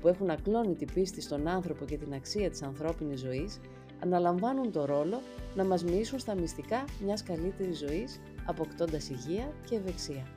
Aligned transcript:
που 0.00 0.08
έχουν 0.08 0.30
ακλόνητη 0.30 0.84
πίστη 0.94 1.20
στον 1.20 1.48
άνθρωπο 1.48 1.84
και 1.84 1.96
την 1.96 2.14
αξία 2.14 2.50
της 2.50 2.62
ανθρώπινης 2.62 3.20
ζωής, 3.20 3.60
αναλαμβάνουν 4.00 4.72
το 4.72 4.84
ρόλο 4.84 5.20
να 5.54 5.64
μας 5.64 5.84
μοιήσουν 5.84 6.18
στα 6.18 6.34
μυστικά 6.34 6.84
μιας 7.04 7.22
καλύτερης 7.22 7.78
ζωής, 7.78 8.20
αποκτώντας 8.46 9.08
υγεία 9.08 9.52
και 9.68 9.76
ευεξία. 9.76 10.28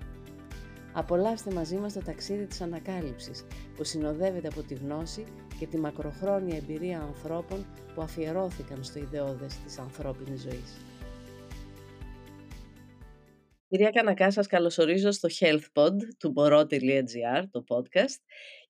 Απολαύστε 0.94 1.54
μαζί 1.54 1.76
μας 1.76 1.94
το 1.94 2.00
ταξίδι 2.00 2.46
της 2.46 2.62
ανακάλυψης, 2.62 3.46
που 3.76 3.84
συνοδεύεται 3.84 4.48
από 4.48 4.62
τη 4.62 4.74
γνώση 4.74 5.24
και 5.60 5.68
τη 5.68 5.78
μακροχρόνια 5.78 6.58
εμπειρία 6.58 7.02
ανθρώπων 7.02 7.66
που 7.96 8.02
αφιερώθηκαν 8.02 8.84
στο 8.84 9.00
ιδεώδες 9.00 9.56
της 9.56 9.78
ανθρώπινης 9.78 10.42
ζωής. 10.42 10.86
Κυρία 13.68 13.90
Κανακά, 13.90 14.32
σας 14.32 14.48
καλωσορίζω 14.48 15.12
στο 15.12 15.30
HealthPod 15.40 15.94
του 16.20 16.32
μπορώ.gr, 16.32 17.44
το 17.52 17.64
podcast 17.68 18.22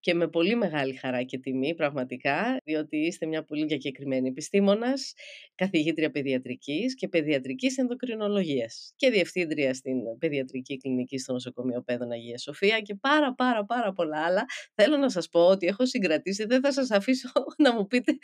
και 0.01 0.13
με 0.13 0.27
πολύ 0.27 0.55
μεγάλη 0.55 0.93
χαρά 0.95 1.23
και 1.23 1.37
τιμή 1.37 1.75
πραγματικά, 1.75 2.57
διότι 2.63 2.97
είστε 2.97 3.25
μια 3.25 3.43
πολύ 3.43 3.65
διακεκριμένη 3.65 4.27
επιστήμονας, 4.27 5.13
καθηγήτρια 5.55 6.11
παιδιατρικής 6.11 6.95
και 6.95 7.07
παιδιατρικής 7.07 7.77
ενδοκρινολογίας 7.77 8.93
και 8.95 9.09
διευθύντρια 9.09 9.73
στην 9.73 9.97
παιδιατρική 10.19 10.77
κλινική 10.77 11.17
στο 11.17 11.33
νοσοκομείο 11.33 11.81
Πέδων 11.81 12.11
Αγίας 12.11 12.41
Σοφία 12.41 12.79
και 12.79 12.95
πάρα 12.95 13.33
πάρα 13.33 13.65
πάρα 13.65 13.93
πολλά 13.93 14.25
άλλα. 14.25 14.45
Θέλω 14.75 14.97
να 14.97 15.09
σας 15.09 15.29
πω 15.29 15.39
ότι 15.39 15.67
έχω 15.67 15.85
συγκρατήσει, 15.85 16.45
δεν 16.45 16.61
θα 16.61 16.71
σας 16.71 16.91
αφήσω 16.91 17.31
να 17.63 17.73
μου 17.73 17.87
πείτε 17.87 18.17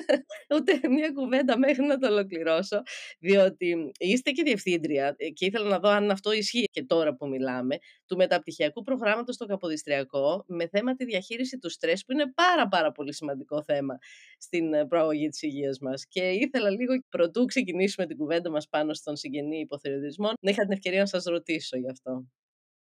ούτε 0.54 0.88
μια 0.88 1.10
κουβέντα 1.14 1.58
μέχρι 1.58 1.84
να 1.84 1.98
το 1.98 2.06
ολοκληρώσω, 2.06 2.82
διότι 3.18 3.92
είστε 3.98 4.30
και 4.30 4.42
διευθύντρια 4.42 5.16
και 5.34 5.46
ήθελα 5.46 5.68
να 5.68 5.78
δω 5.78 5.88
αν 5.88 6.10
αυτό 6.10 6.32
ισχύει 6.32 6.64
και 6.70 6.84
τώρα 6.84 7.14
που 7.14 7.28
μιλάμε, 7.28 7.78
του 8.14 8.20
μεταπτυχιακού 8.20 8.82
προγράμματος 8.82 9.34
στο 9.34 9.46
Καποδιστριακό 9.46 10.44
με 10.46 10.68
θέμα 10.68 10.94
τη 10.94 11.04
διαχείριση 11.04 11.58
του 11.58 11.70
στρες 11.70 12.04
που 12.04 12.12
είναι 12.12 12.32
πάρα 12.34 12.68
πάρα 12.68 12.92
πολύ 12.92 13.14
σημαντικό 13.14 13.62
θέμα 13.62 13.98
στην 14.38 14.74
ε, 14.74 14.86
προαγωγή 14.86 15.28
της 15.28 15.42
υγείας 15.42 15.78
μας. 15.78 16.06
Και 16.06 16.20
ήθελα 16.20 16.70
λίγο 16.70 16.92
πρωτού 17.08 17.44
ξεκινήσουμε 17.44 18.06
την 18.06 18.16
κουβέντα 18.16 18.50
μας 18.50 18.68
πάνω 18.68 18.94
στον 18.94 19.16
συγγενή 19.16 19.58
υποθεωρητισμό 19.58 20.30
να 20.40 20.50
είχα 20.50 20.62
την 20.62 20.72
ευκαιρία 20.72 21.00
να 21.00 21.06
σας 21.06 21.24
ρωτήσω 21.24 21.76
γι' 21.76 21.90
αυτό. 21.90 22.26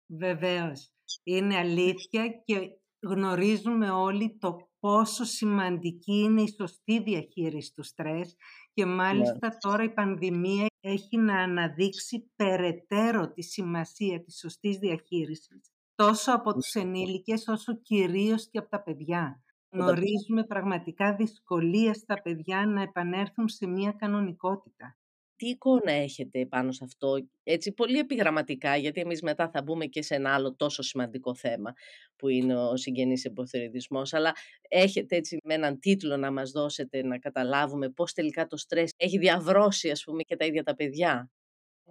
Βεβαίως. 0.06 0.91
Είναι 1.23 1.56
αλήθεια 1.56 2.43
και 2.45 2.55
γνωρίζουμε 3.00 3.91
όλοι 3.91 4.37
το 4.41 4.69
πόσο 4.78 5.25
σημαντική 5.25 6.12
είναι 6.12 6.43
η 6.43 6.55
σωστή 6.59 7.03
διαχείριση 7.03 7.73
του 7.75 7.83
στρες 7.83 8.37
και 8.73 8.87
μάλιστα 8.87 9.48
ναι. 9.48 9.56
τώρα 9.61 9.83
η 9.83 9.91
πανδημία 9.91 10.67
έχει 10.84 11.16
να 11.16 11.42
αναδείξει 11.42 12.30
περαιτέρω 12.36 13.33
τη 13.33 13.42
σημασία 13.42 14.22
της 14.22 14.38
σωστής 14.38 14.78
διαχείρισης 14.78 15.72
τόσο 15.94 16.33
από 16.33 16.52
τους 16.55 16.75
ενήλικες 16.75 17.48
όσο 17.48 17.77
κυρίως 17.77 18.48
και 18.50 18.58
από 18.58 18.69
τα 18.69 18.83
παιδιά. 18.83 19.42
Γνωρίζουμε 19.70 20.44
πραγματικά 20.47 21.14
δυσκολίες 21.14 21.97
στα 21.97 22.22
παιδιά 22.22 22.66
να 22.66 22.83
επανέλθουν 22.83 23.48
σε 23.48 23.66
μια 23.66 23.92
κανονικότητα. 23.92 24.97
Τι 25.43 25.48
εικόνα 25.48 25.93
έχετε 25.93 26.47
πάνω 26.47 26.73
σε 26.73 26.85
αυτό, 26.85 27.15
έτσι 27.43 27.73
πολύ 27.73 27.98
επιγραμματικά, 27.98 28.77
γιατί 28.77 29.00
εμείς 29.00 29.22
μετά 29.22 29.50
θα 29.50 29.62
μπούμε 29.62 29.87
και 29.87 30.03
σε 30.03 30.15
ένα 30.15 30.34
άλλο 30.34 30.55
τόσο 30.55 30.83
σημαντικό 30.83 31.34
θέμα 31.34 31.72
που 32.16 32.28
είναι 32.28 32.56
ο 32.56 32.77
συγγενής 32.77 33.25
εμποθεριδισμός, 33.25 34.12
αλλά 34.12 34.33
έχετε 34.69 35.16
έτσι 35.16 35.37
με 35.44 35.55
έναν 35.55 35.78
τίτλο 35.78 36.16
να 36.16 36.33
μας 36.33 36.50
δώσετε 36.50 37.03
να 37.03 37.19
καταλάβουμε 37.19 37.89
πώς 37.89 38.12
τελικά 38.12 38.47
το 38.47 38.56
στρες 38.56 38.93
έχει 38.97 39.19
διαβρώσει 39.19 39.91
ας 39.91 40.05
πούμε 40.05 40.22
και 40.22 40.37
τα 40.37 40.44
ίδια 40.44 40.62
τα 40.62 40.75
παιδιά. 40.75 41.31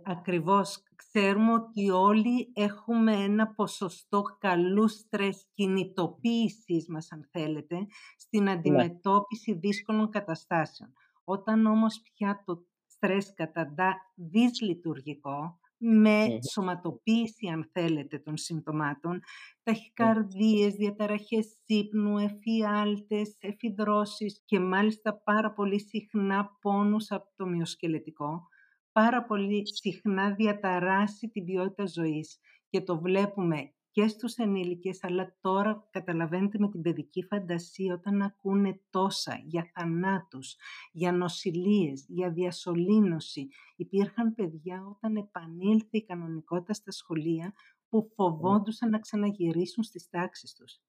Ακριβώς. 0.03 0.83
Ξέρουμε 0.95 1.53
ότι 1.53 1.89
όλοι 1.89 2.51
έχουμε 2.53 3.11
ένα 3.11 3.47
ποσοστό 3.47 4.21
καλού 4.39 4.87
στρες 4.87 5.47
κινητοποίησης 5.53 6.87
μας, 6.87 7.11
αν 7.11 7.27
θέλετε, 7.31 7.75
στην 8.17 8.43
ναι. 8.43 8.51
αντιμετώπιση 8.51 9.53
δύσκολων 9.53 10.09
καταστάσεων. 10.09 10.93
Όταν 11.23 11.65
όμως 11.65 12.01
πια 12.01 12.43
το 12.45 12.65
στρες 13.01 13.33
καταντά 13.33 13.95
δυσλειτουργικό, 14.15 15.59
με 15.77 16.25
σωματοποίηση, 16.51 17.47
αν 17.47 17.69
θέλετε, 17.73 18.19
των 18.19 18.37
συμπτωμάτων, 18.37 19.19
ταχυκαρδίες, 19.63 20.73
διαταραχές 20.73 21.57
ύπνου, 21.65 22.17
εφιάλτες, 22.17 23.35
εφιδρώσεις 23.39 24.41
και 24.45 24.59
μάλιστα 24.59 25.21
πάρα 25.23 25.53
πολύ 25.53 25.79
συχνά 25.79 26.57
πόνους 26.61 27.11
από 27.11 27.29
το 27.35 27.45
μυοσκελετικό, 27.45 28.47
πάρα 28.91 29.25
πολύ 29.25 29.63
συχνά 29.65 30.33
διαταράσει 30.33 31.29
την 31.29 31.45
ποιότητα 31.45 31.85
ζωής. 31.85 32.39
Και 32.69 32.81
το 32.81 32.99
βλέπουμε 32.99 33.73
και 33.91 34.07
στους 34.07 34.35
ενήλικες, 34.35 35.03
αλλά 35.03 35.35
τώρα 35.41 35.87
καταλαβαίνετε 35.91 36.57
με 36.59 36.69
την 36.69 36.81
παιδική 36.81 37.23
φαντασία 37.23 37.93
όταν 37.93 38.21
ακούνε 38.21 38.81
τόσα 38.89 39.41
για 39.45 39.71
θανάτους, 39.73 40.55
για 40.91 41.11
νοσηλίες, 41.11 42.05
για 42.07 42.31
διασωλήνωση. 42.31 43.47
Υπήρχαν 43.75 44.35
παιδιά 44.35 44.83
όταν 44.95 45.15
επανήλθε 45.15 45.97
η 45.97 46.03
κανονικότητα 46.03 46.73
στα 46.73 46.91
σχολεία 46.91 47.53
που 47.89 48.11
φοβόντουσαν 48.15 48.89
να 48.89 48.99
ξαναγυρίσουν 48.99 49.83
στις 49.83 50.09
τάξεις 50.09 50.53
τους. 50.53 50.79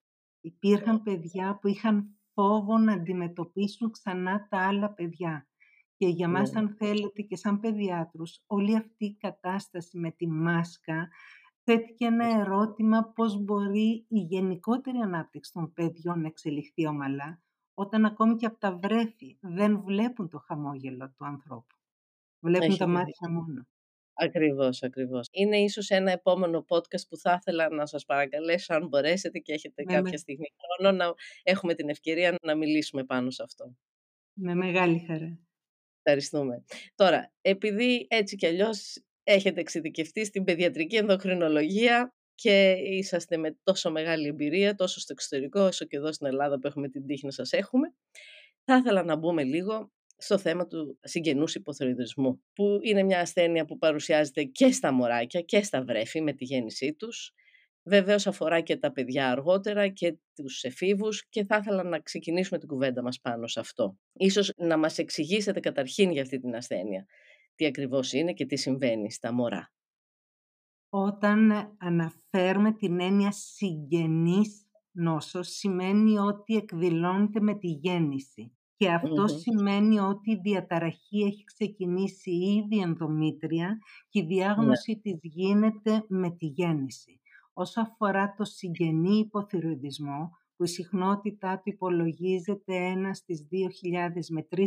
Υπήρχαν 0.41 1.03
παιδιά 1.03 1.57
που 1.61 1.67
είχαν 1.67 2.17
φόβο 2.33 2.77
να 2.77 2.93
αντιμετωπίσουν 2.93 3.91
ξανά 3.91 4.47
τα 4.49 4.67
άλλα 4.67 4.93
παιδιά. 4.93 5.47
Και 5.97 6.07
για 6.07 6.29
μας, 6.29 6.51
ναι. 6.51 6.59
αν 6.59 6.75
θέλετε, 6.77 7.21
και 7.21 7.35
σαν 7.35 7.59
παιδιάτρους, 7.59 8.43
όλη 8.47 8.75
αυτή 8.75 9.05
η 9.05 9.15
κατάσταση 9.15 9.97
με 9.97 10.11
τη 10.11 10.27
μάσκα 10.27 11.09
θέτει 11.63 11.93
και 11.93 12.05
ένα 12.05 12.39
ερώτημα 12.39 13.11
πώς 13.15 13.43
μπορεί 13.43 14.05
η 14.07 14.19
γενικότερη 14.19 14.97
ανάπτυξη 14.97 15.51
των 15.51 15.73
παιδιών 15.73 16.21
να 16.21 16.27
εξελιχθεί 16.27 16.87
ομαλά, 16.87 17.41
όταν 17.73 18.05
ακόμη 18.05 18.35
και 18.35 18.45
από 18.45 18.57
τα 18.57 18.77
βρέφη 18.77 19.37
δεν 19.41 19.81
βλέπουν 19.83 20.29
το 20.29 20.37
χαμόγελο 20.37 21.13
του 21.17 21.25
ανθρώπου. 21.25 21.75
Βλέπουν 22.39 22.77
τα 22.77 22.87
μάτια 22.87 23.29
μόνο. 23.29 23.67
Ακριβώς, 24.13 24.83
ακριβώς. 24.83 25.27
Είναι 25.31 25.57
ίσως 25.57 25.89
ένα 25.89 26.11
επόμενο 26.11 26.65
podcast 26.67 27.07
που 27.09 27.17
θα 27.17 27.33
ήθελα 27.39 27.69
να 27.69 27.85
σας 27.85 28.05
παρακαλέσω 28.05 28.73
αν 28.73 28.87
μπορέσετε 28.87 29.39
και 29.39 29.53
έχετε 29.53 29.83
ναι, 29.83 29.93
κάποια 29.93 30.11
ναι. 30.11 30.17
στιγμή 30.17 30.45
χρόνο 30.57 30.97
να 30.97 31.13
έχουμε 31.43 31.73
την 31.73 31.89
ευκαιρία 31.89 32.35
να 32.41 32.55
μιλήσουμε 32.55 33.03
πάνω 33.03 33.29
σε 33.29 33.43
αυτό. 33.43 33.75
Με 34.33 34.55
μεγάλη 34.55 34.99
χαρά. 35.07 35.39
Ευχαριστούμε. 36.03 36.63
Τώρα, 36.95 37.31
επειδή 37.41 38.07
έτσι 38.09 38.35
κι 38.35 38.45
αλλιώς 38.45 39.03
έχετε 39.23 39.59
εξειδικευτεί 39.59 40.25
στην 40.25 40.43
παιδιατρική 40.43 40.95
ενδοκρινολογία 40.95 42.13
και 42.35 42.75
είσαστε 42.83 43.37
με 43.37 43.57
τόσο 43.63 43.91
μεγάλη 43.91 44.27
εμπειρία, 44.27 44.75
τόσο 44.75 44.99
στο 44.99 45.13
εξωτερικό, 45.13 45.61
όσο 45.61 45.85
και 45.85 45.97
εδώ 45.97 46.11
στην 46.11 46.27
Ελλάδα 46.27 46.59
που 46.59 46.67
έχουμε 46.67 46.89
την 46.89 47.05
τύχη 47.05 47.25
να 47.25 47.31
σας 47.31 47.51
έχουμε, 47.51 47.93
θα 48.63 48.75
ήθελα 48.77 49.03
να 49.03 49.15
μπούμε 49.15 49.43
λίγο 49.43 49.91
στο 50.17 50.37
θέμα 50.37 50.67
του 50.67 50.99
συγγενούς 51.01 51.55
υποθεωρητισμού, 51.55 52.43
που 52.53 52.79
είναι 52.81 53.03
μια 53.03 53.19
ασθένεια 53.19 53.65
που 53.65 53.77
παρουσιάζεται 53.77 54.43
και 54.43 54.71
στα 54.71 54.91
μωράκια 54.91 55.41
και 55.41 55.63
στα 55.63 55.83
βρέφη 55.83 56.21
με 56.21 56.33
τη 56.33 56.43
γέννησή 56.43 56.93
τους 56.93 57.33
Βεβαίως 57.85 58.27
αφορά 58.27 58.61
και 58.61 58.77
τα 58.77 58.91
παιδιά 58.91 59.29
αργότερα 59.31 59.87
και 59.87 60.17
τους 60.35 60.63
εφήβους 60.63 61.27
και 61.29 61.45
θα 61.45 61.57
ήθελα 61.57 61.83
να 61.83 61.99
ξεκινήσουμε 61.99 62.59
την 62.59 62.67
κουβέντα 62.67 63.01
μας 63.01 63.19
πάνω 63.19 63.47
σε 63.47 63.59
αυτό. 63.59 63.97
Ίσως 64.13 64.51
να 64.57 64.77
μας 64.77 64.97
εξηγήσετε 64.97 65.59
καταρχήν 65.59 66.11
για 66.11 66.21
αυτή 66.21 66.39
την 66.39 66.55
ασθένεια. 66.55 67.05
Τι 67.55 67.65
ακριβώς 67.65 68.13
είναι 68.13 68.33
και 68.33 68.45
τι 68.45 68.57
συμβαίνει 68.57 69.11
στα 69.11 69.33
μωρά. 69.33 69.73
Όταν 70.89 71.51
αναφέρουμε 71.77 72.73
την 72.73 72.99
έννοια 72.99 73.31
συγγενής 73.31 74.65
νόσος, 74.91 75.47
σημαίνει 75.47 76.17
ότι 76.17 76.55
εκδηλώνεται 76.55 77.39
με 77.39 77.55
τη 77.55 77.67
γέννηση. 77.67 78.57
Και 78.75 78.91
αυτο 78.91 79.27
σημαίνει 79.27 79.99
ότι 79.99 80.31
η 80.31 80.39
διαταραχή 80.43 81.21
έχει 81.21 81.43
ξεκινήσει 81.43 82.31
ήδη 82.31 82.79
ενδομήτρια 82.81 83.77
και 84.09 84.19
η 84.19 84.25
διάγνωση 84.25 84.91
ναι. 84.91 84.99
της 84.99 85.19
γίνεται 85.21 86.05
με 86.07 86.31
τη 86.31 86.45
γέννηση. 86.45 87.21
Όσο 87.53 87.81
αφορά 87.81 88.33
το 88.37 88.43
συγγενή 88.43 89.17
υποθυροειδισμό, 89.17 90.29
που 90.63 90.69
η 90.69 90.71
συχνότητά 90.71 91.55
του 91.55 91.69
υπολογίζεται 91.69 92.75
ένα 92.75 93.13
στις 93.13 93.47
2.000 93.51 94.09
με 94.29 94.47
3.000 94.55 94.63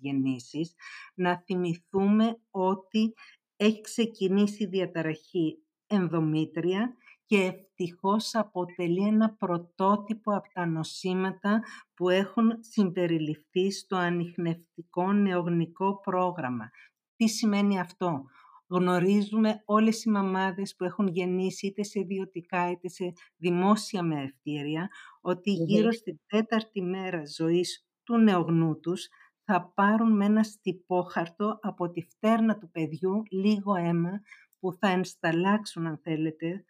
γεννήσεις, 0.00 0.74
να 1.14 1.42
θυμηθούμε 1.44 2.38
ότι 2.50 3.14
έχει 3.56 3.80
ξεκινήσει 3.80 4.62
η 4.62 4.66
διαταραχή 4.66 5.58
ενδομήτρια 5.86 6.94
και 7.24 7.36
και 7.36 7.38
ευτυχώς 7.38 8.34
αποτελεί 8.34 9.06
ένα 9.06 9.34
πρωτότυπο 9.38 10.36
από 10.36 10.48
τα 10.52 10.66
νοσήματα 10.66 11.62
που 11.94 12.08
έχουν 12.08 12.52
συμπεριληφθεί 12.60 13.70
στο 13.70 13.96
ανιχνευτικό 13.96 15.12
νεογνικό 15.12 16.00
πρόγραμμα. 16.00 16.70
Τι 17.16 17.28
σημαίνει 17.28 17.80
αυτό; 17.80 18.24
Γνωρίζουμε 18.72 19.62
όλες 19.64 20.04
οι 20.04 20.10
μαμάδες 20.10 20.74
που 20.76 20.84
έχουν 20.84 21.06
γεννήσει 21.08 21.66
είτε 21.66 21.82
σε 21.82 22.00
ιδιωτικά 22.00 22.70
είτε 22.70 22.88
σε 22.88 23.12
δημόσια 23.36 24.02
μεευτήρια 24.02 24.88
ότι 25.20 25.50
γύρω 25.50 25.92
στην 25.92 26.20
τέταρτη 26.26 26.82
μέρα 26.82 27.22
ζωής 27.26 27.86
του 28.02 28.18
νεογνού 28.18 28.80
τους 28.80 29.08
θα 29.44 29.72
πάρουν 29.74 30.16
με 30.16 30.24
ένα 30.24 30.42
στυπόχαρτο 30.42 31.58
από 31.62 31.90
τη 31.90 32.02
φτέρνα 32.02 32.58
του 32.58 32.70
παιδιού 32.70 33.22
λίγο 33.30 33.74
αίμα 33.74 34.20
που 34.58 34.72
θα 34.72 34.88
ενσταλλάξουν 34.88 35.86
αν 35.86 35.98
θέλετε 36.02 36.64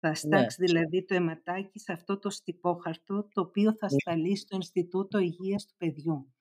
θα 0.00 0.08
ναι. 0.08 0.14
στάξει 0.14 0.64
δηλαδή 0.64 1.04
το 1.04 1.14
αιματάκι 1.14 1.78
σε 1.78 1.92
αυτό 1.92 2.18
το 2.18 2.30
στυπόχαρτο 2.30 3.28
το 3.32 3.40
οποίο 3.40 3.72
θα 3.72 3.86
ναι. 3.90 3.98
σταλεί 3.98 4.36
στο 4.36 4.56
Ινστιτούτο 4.56 5.18
Υγείας 5.18 5.66
του 5.66 5.74
Παιδιού. 5.76 6.32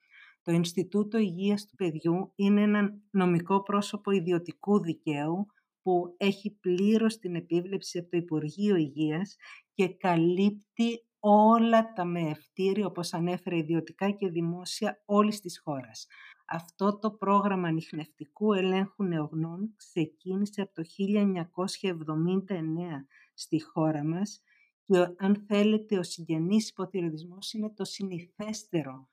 Το 0.48 0.54
Ινστιτούτο 0.54 1.18
Υγείας 1.18 1.66
του 1.66 1.76
Παιδιού 1.76 2.32
είναι 2.36 2.62
ένα 2.62 2.94
νομικό 3.10 3.64
πρόσωπο 3.64 4.12
ιδιωτικού 4.12 4.82
δικαίου 4.82 5.46
που 5.82 6.16
έχει 6.18 6.58
πλήρως 6.60 7.18
την 7.18 7.36
επίβλεψη 7.36 7.98
από 7.98 8.10
το 8.10 8.18
Υπουργείο 8.18 8.76
Υγείας 8.76 9.36
και 9.74 9.88
καλύπτει 9.88 11.06
όλα 11.20 11.94
τα 11.94 12.06
μεευτήρια, 12.06 12.86
όπως 12.86 13.14
ανέφερε 13.14 13.58
ιδιωτικά 13.58 14.12
και 14.12 14.30
δημόσια, 14.30 15.02
όλης 15.06 15.40
της 15.40 15.60
χώρας. 15.60 16.08
Αυτό 16.46 17.00
το 17.00 17.12
πρόγραμμα 17.12 17.68
ανιχνευτικού 17.68 18.54
ελέγχου 18.54 19.04
νεογνών 19.04 19.74
ξεκίνησε 19.76 20.62
από 20.62 20.74
το 20.74 20.84
1979 20.84 23.08
στη 23.34 23.64
χώρα 23.64 24.04
μας 24.04 24.42
και 24.86 25.08
αν 25.18 25.46
θέλετε 25.48 25.98
ο 25.98 26.04
συγγενής 26.04 26.70
υποθυρωτισμός 26.70 27.54
είναι 27.54 27.70
το 27.70 27.86
συνηθέστερο 27.86 29.08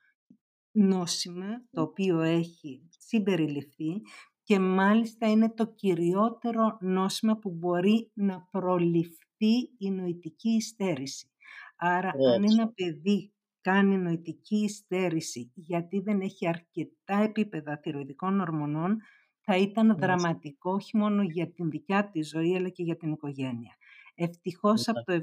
νόσημα 0.75 1.47
το 1.71 1.81
οποίο 1.81 2.21
έχει 2.21 2.87
συμπεριληφθεί 2.89 4.01
και 4.43 4.59
μάλιστα 4.59 5.29
είναι 5.29 5.53
το 5.53 5.65
κυριότερο 5.65 6.77
νόσημα 6.79 7.37
που 7.37 7.51
μπορεί 7.51 8.11
να 8.13 8.47
προληφθεί 8.51 9.55
η 9.77 9.89
νοητική 9.91 10.49
υστέρηση. 10.49 11.27
Άρα 11.75 12.11
αν 12.35 12.43
ένα 12.43 12.67
παιδί 12.67 13.33
κάνει 13.61 13.97
νοητική 13.97 14.55
υστέρηση 14.55 15.51
γιατί 15.55 15.99
δεν 15.99 16.21
έχει 16.21 16.47
αρκετά 16.47 17.23
επίπεδα 17.23 17.79
θηροειδικών 17.83 18.39
ορμονών, 18.39 18.97
θα 19.41 19.57
ήταν 19.57 19.97
δραματικό 19.97 20.71
όχι 20.71 20.97
μόνο 20.97 21.23
για 21.23 21.51
την 21.51 21.69
δικιά 21.69 22.09
της 22.09 22.29
ζωή 22.29 22.55
αλλά 22.55 22.69
και 22.69 22.83
για 22.83 22.97
την 22.97 23.11
οικογένεια. 23.11 23.75
Ευτυχώς 24.15 24.87
από 24.87 25.03
το 25.03 25.13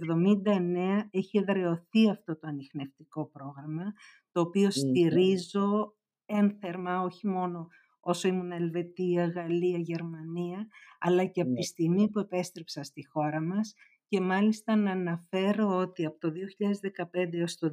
1979 0.45 1.09
έχει 1.11 1.39
εδραιωθεί 1.39 2.11
αυτό 2.11 2.39
το 2.39 2.47
ανιχνευτικό 2.47 3.27
πρόγραμμα, 3.27 3.93
το 4.33 4.41
οποίο 4.41 4.71
στηρίζω 4.71 5.95
ένθερμα 6.27 7.01
όχι 7.01 7.27
μόνο 7.27 7.69
όσο 8.01 8.29
ήμουν 8.29 8.53
Ελβετία, 8.53 9.27
Γαλλία, 9.27 9.79
Γερμανία, 9.79 10.67
αλλά 10.99 11.25
και 11.25 11.41
από 11.41 11.53
τη 11.53 11.63
στιγμή 11.63 12.11
που 12.11 12.19
επέστρεψα 12.19 12.83
στη 12.83 13.07
χώρα 13.07 13.41
μας. 13.41 13.75
Και 14.09 14.21
μάλιστα 14.21 14.77
να 14.77 14.91
αναφέρω 14.91 15.77
ότι 15.77 16.05
από 16.05 16.19
το 16.19 16.31
2015 16.31 17.33
έως 17.33 17.57
το 17.57 17.69
2020 17.69 17.73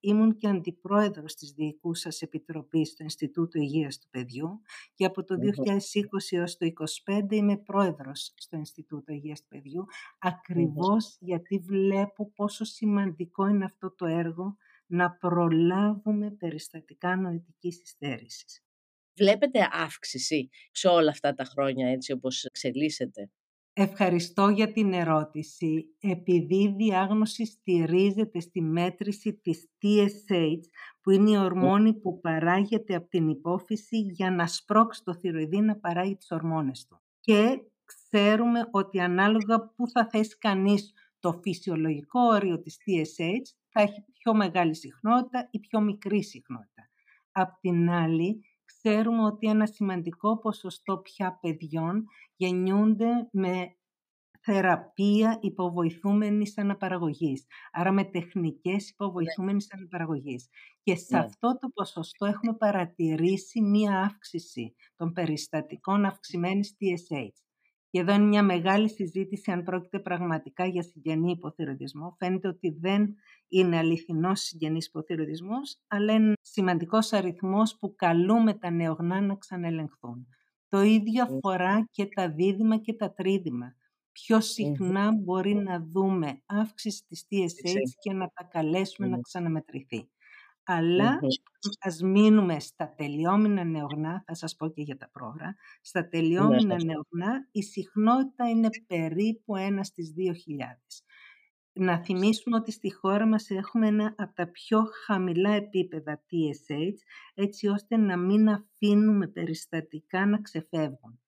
ήμουν 0.00 0.36
και 0.36 0.48
αντιπρόεδρος 0.48 1.34
της 1.34 1.50
Διοικούσας 1.50 2.22
Επιτροπής 2.22 2.88
στο 2.88 3.02
Ινστιτούτο 3.02 3.58
Υγείας 3.58 3.98
του 3.98 4.08
Παιδιού 4.10 4.60
και 4.94 5.04
από 5.04 5.24
το 5.24 5.34
2020 5.34 6.30
έως 6.30 6.56
το 6.56 6.66
2025 7.04 7.32
είμαι 7.32 7.58
πρόεδρος 7.58 8.32
στο 8.36 8.56
Ινστιτούτο 8.56 9.12
Υγείας 9.12 9.40
του 9.40 9.48
Παιδιού 9.48 9.84
ακριβώς 10.18 11.16
γιατί 11.20 11.58
βλέπω 11.58 12.32
πόσο 12.34 12.64
σημαντικό 12.64 13.46
είναι 13.46 13.64
αυτό 13.64 13.94
το 13.94 14.06
έργο 14.06 14.56
να 14.86 15.10
προλάβουμε 15.10 16.30
περιστατικά 16.30 17.16
νοητικής 17.16 17.80
υστέρησης. 17.82 18.64
Βλέπετε 19.16 19.68
αύξηση 19.72 20.48
σε 20.70 20.88
όλα 20.88 21.10
αυτά 21.10 21.34
τα 21.34 21.44
χρόνια 21.44 21.88
έτσι 21.88 22.12
όπως 22.12 22.44
εξελίσσεται; 22.44 23.30
Ευχαριστώ 23.82 24.48
για 24.48 24.72
την 24.72 24.92
ερώτηση. 24.92 25.84
Επειδή 26.00 26.56
η 26.56 26.74
διάγνωση 26.76 27.46
στηρίζεται 27.46 28.40
στη 28.40 28.60
μέτρηση 28.60 29.34
της 29.34 29.68
TSH, 29.82 30.60
που 31.00 31.10
είναι 31.10 31.30
η 31.30 31.36
ορμόνη 31.36 31.94
που 31.94 32.20
παράγεται 32.20 32.94
από 32.94 33.08
την 33.08 33.28
υπόφυση 33.28 33.98
για 33.98 34.30
να 34.30 34.46
σπρώξει 34.46 35.02
το 35.04 35.14
θηροειδή 35.14 35.60
να 35.60 35.76
παράγει 35.76 36.16
τις 36.16 36.30
ορμόνες 36.30 36.86
του. 36.86 37.00
Και 37.20 37.60
ξέρουμε 37.84 38.68
ότι 38.70 39.00
ανάλογα 39.00 39.72
που 39.76 39.88
θα 39.88 40.08
θέσει 40.10 40.38
κανείς 40.38 40.92
το 41.18 41.40
φυσιολογικό 41.42 42.20
όριο 42.20 42.60
της 42.60 42.76
TSH, 42.76 43.56
θα 43.68 43.80
έχει 43.80 44.04
πιο 44.12 44.34
μεγάλη 44.34 44.74
συχνότητα 44.74 45.48
ή 45.50 45.58
πιο 45.58 45.80
μικρή 45.80 46.22
συχνότητα. 46.22 46.90
Απ' 47.32 47.60
την 47.60 47.90
άλλη, 47.90 48.44
ξέρουμε 48.82 49.24
ότι 49.24 49.48
ένα 49.48 49.66
σημαντικό 49.66 50.38
ποσοστό 50.38 50.98
πια 50.98 51.38
παιδιών 51.40 52.04
γεννιούνται 52.36 53.28
με 53.32 53.74
θεραπεία 54.42 55.38
υποβοηθούμενης 55.40 56.58
αναπαραγωγής, 56.58 57.46
άρα 57.72 57.92
με 57.92 58.04
τεχνικές 58.04 58.82
ναι. 58.82 58.88
υποβοηθούμενης 58.92 59.66
ναι. 59.72 59.80
αναπαραγωγής. 59.80 60.48
Και 60.82 60.96
σε 60.96 61.16
ναι. 61.16 61.24
αυτό 61.24 61.58
το 61.58 61.68
ποσοστό 61.74 62.26
έχουμε 62.26 62.54
παρατηρήσει 62.56 63.60
μία 63.60 64.00
αύξηση 64.00 64.74
των 64.96 65.12
περιστατικών 65.12 66.04
αυξημένης 66.04 66.76
TSH. 66.78 67.49
Και 67.90 67.98
εδώ 68.00 68.14
είναι 68.14 68.24
μια 68.24 68.42
μεγάλη 68.42 68.88
συζήτηση 68.90 69.50
αν 69.50 69.62
πρόκειται 69.62 69.98
πραγματικά 69.98 70.66
για 70.66 70.82
συγγενή 70.82 71.30
υποθυρωτισμό. 71.30 72.16
Φαίνεται 72.18 72.48
ότι 72.48 72.76
δεν 72.80 73.14
είναι 73.48 73.76
αληθινός 73.76 74.40
συγγενής 74.40 74.86
υποθυρωτισμός, 74.86 75.78
αλλά 75.86 76.12
είναι 76.12 76.32
σημαντικός 76.40 77.12
αριθμός 77.12 77.76
που 77.76 77.94
καλούμε 77.94 78.54
τα 78.54 78.70
νεογνά 78.70 79.20
να 79.20 79.34
ξανελεγχθούν. 79.34 80.26
Το 80.68 80.80
ίδιο 80.80 81.22
αφορά 81.22 81.88
και 81.90 82.06
τα 82.06 82.30
δίδυμα 82.30 82.76
και 82.76 82.94
τα 82.94 83.12
τρίδυμα. 83.12 83.74
Πιο 84.12 84.40
συχνά 84.40 85.12
μπορεί 85.22 85.54
να 85.54 85.80
δούμε 85.92 86.42
αύξηση 86.46 87.04
της 87.08 87.26
TSH 87.30 87.94
και 87.98 88.12
να 88.12 88.30
τα 88.34 88.44
καλέσουμε 88.44 89.08
να 89.08 89.18
ξαναμετρηθεί. 89.20 90.08
Αλλά 90.72 91.18
ας 91.80 92.00
μείνουμε 92.02 92.60
στα 92.60 92.94
τελειόμενα 92.96 93.64
νεογνά, 93.64 94.22
θα 94.26 94.34
σας 94.34 94.56
πω 94.56 94.68
και 94.68 94.82
για 94.82 94.96
τα 94.96 95.08
πρόγραμμα, 95.12 95.54
στα 95.80 96.08
τελειόμενα 96.08 96.74
ναι, 96.74 96.84
νεογνά 96.84 97.48
η 97.50 97.62
συχνότητα 97.62 98.48
είναι 98.48 98.68
περίπου 98.86 99.56
ένα 99.56 99.84
στις 99.84 100.14
2.000. 100.16 101.02
Να 101.72 101.98
θυμίσουμε 101.98 102.56
ότι 102.56 102.72
στη 102.72 102.92
χώρα 102.92 103.26
μας 103.26 103.50
έχουμε 103.50 103.86
ένα 103.86 104.14
από 104.16 104.34
τα 104.34 104.50
πιο 104.50 104.84
χαμηλά 105.04 105.50
επίπεδα 105.50 106.22
TSH, 106.30 106.94
έτσι 107.34 107.66
ώστε 107.66 107.96
να 107.96 108.16
μην 108.16 108.48
αφήνουμε 108.48 109.26
περιστατικά 109.26 110.26
να 110.26 110.40
ξεφεύγουν. 110.40 111.20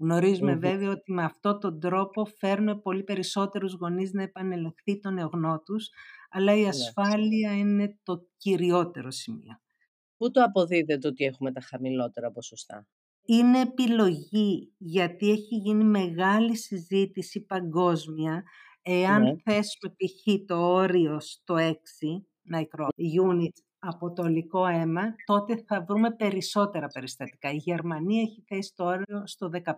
Γνωρίζουμε 0.00 0.54
βέβαια 0.54 0.90
ότι 0.90 1.12
με 1.12 1.22
αυτόν 1.24 1.60
τον 1.60 1.80
τρόπο 1.80 2.24
φέρνουν 2.24 2.82
πολύ 2.82 3.02
περισσότερους 3.02 3.72
γονείς 3.72 4.12
να 4.12 4.22
επανελεχθεί 4.22 5.00
τον 5.00 5.14
νεογνώ 5.14 5.60
τους, 5.64 5.88
αλλά 6.30 6.54
η 6.54 6.60
ναι. 6.62 6.68
ασφάλεια 6.68 7.56
είναι 7.58 7.98
το 8.02 8.26
κυριότερο 8.36 9.10
σημείο. 9.10 9.60
Πού 10.16 10.30
το 10.30 10.42
αποδίδεται 10.42 11.08
ότι 11.08 11.24
έχουμε 11.24 11.52
τα 11.52 11.60
χαμηλότερα 11.60 12.30
ποσοστά; 12.32 12.86
Είναι 13.24 13.60
επιλογή, 13.60 14.72
γιατί 14.78 15.30
έχει 15.30 15.54
γίνει 15.56 15.84
μεγάλη 15.84 16.56
συζήτηση 16.56 17.40
παγκόσμια. 17.44 18.42
Εάν 18.82 19.22
ναι. 19.22 19.36
θέσουμε 19.44 19.94
π.χ. 19.96 20.44
το 20.46 20.56
όριο 20.56 21.20
στο 21.20 21.54
6 21.58 21.72
micro 22.54 22.86
units 23.22 23.69
από 23.80 24.12
το 24.12 24.24
υλικό 24.24 24.66
αίμα, 24.66 25.02
τότε 25.24 25.64
θα 25.66 25.84
βρούμε 25.88 26.10
περισσότερα 26.10 26.86
περιστατικά. 26.86 27.50
Η 27.50 27.56
Γερμανία 27.56 28.22
έχει 28.22 28.44
θέσει 28.46 28.72
το 28.76 28.84
όριο 28.84 29.22
στο 29.24 29.50
15. 29.52 29.72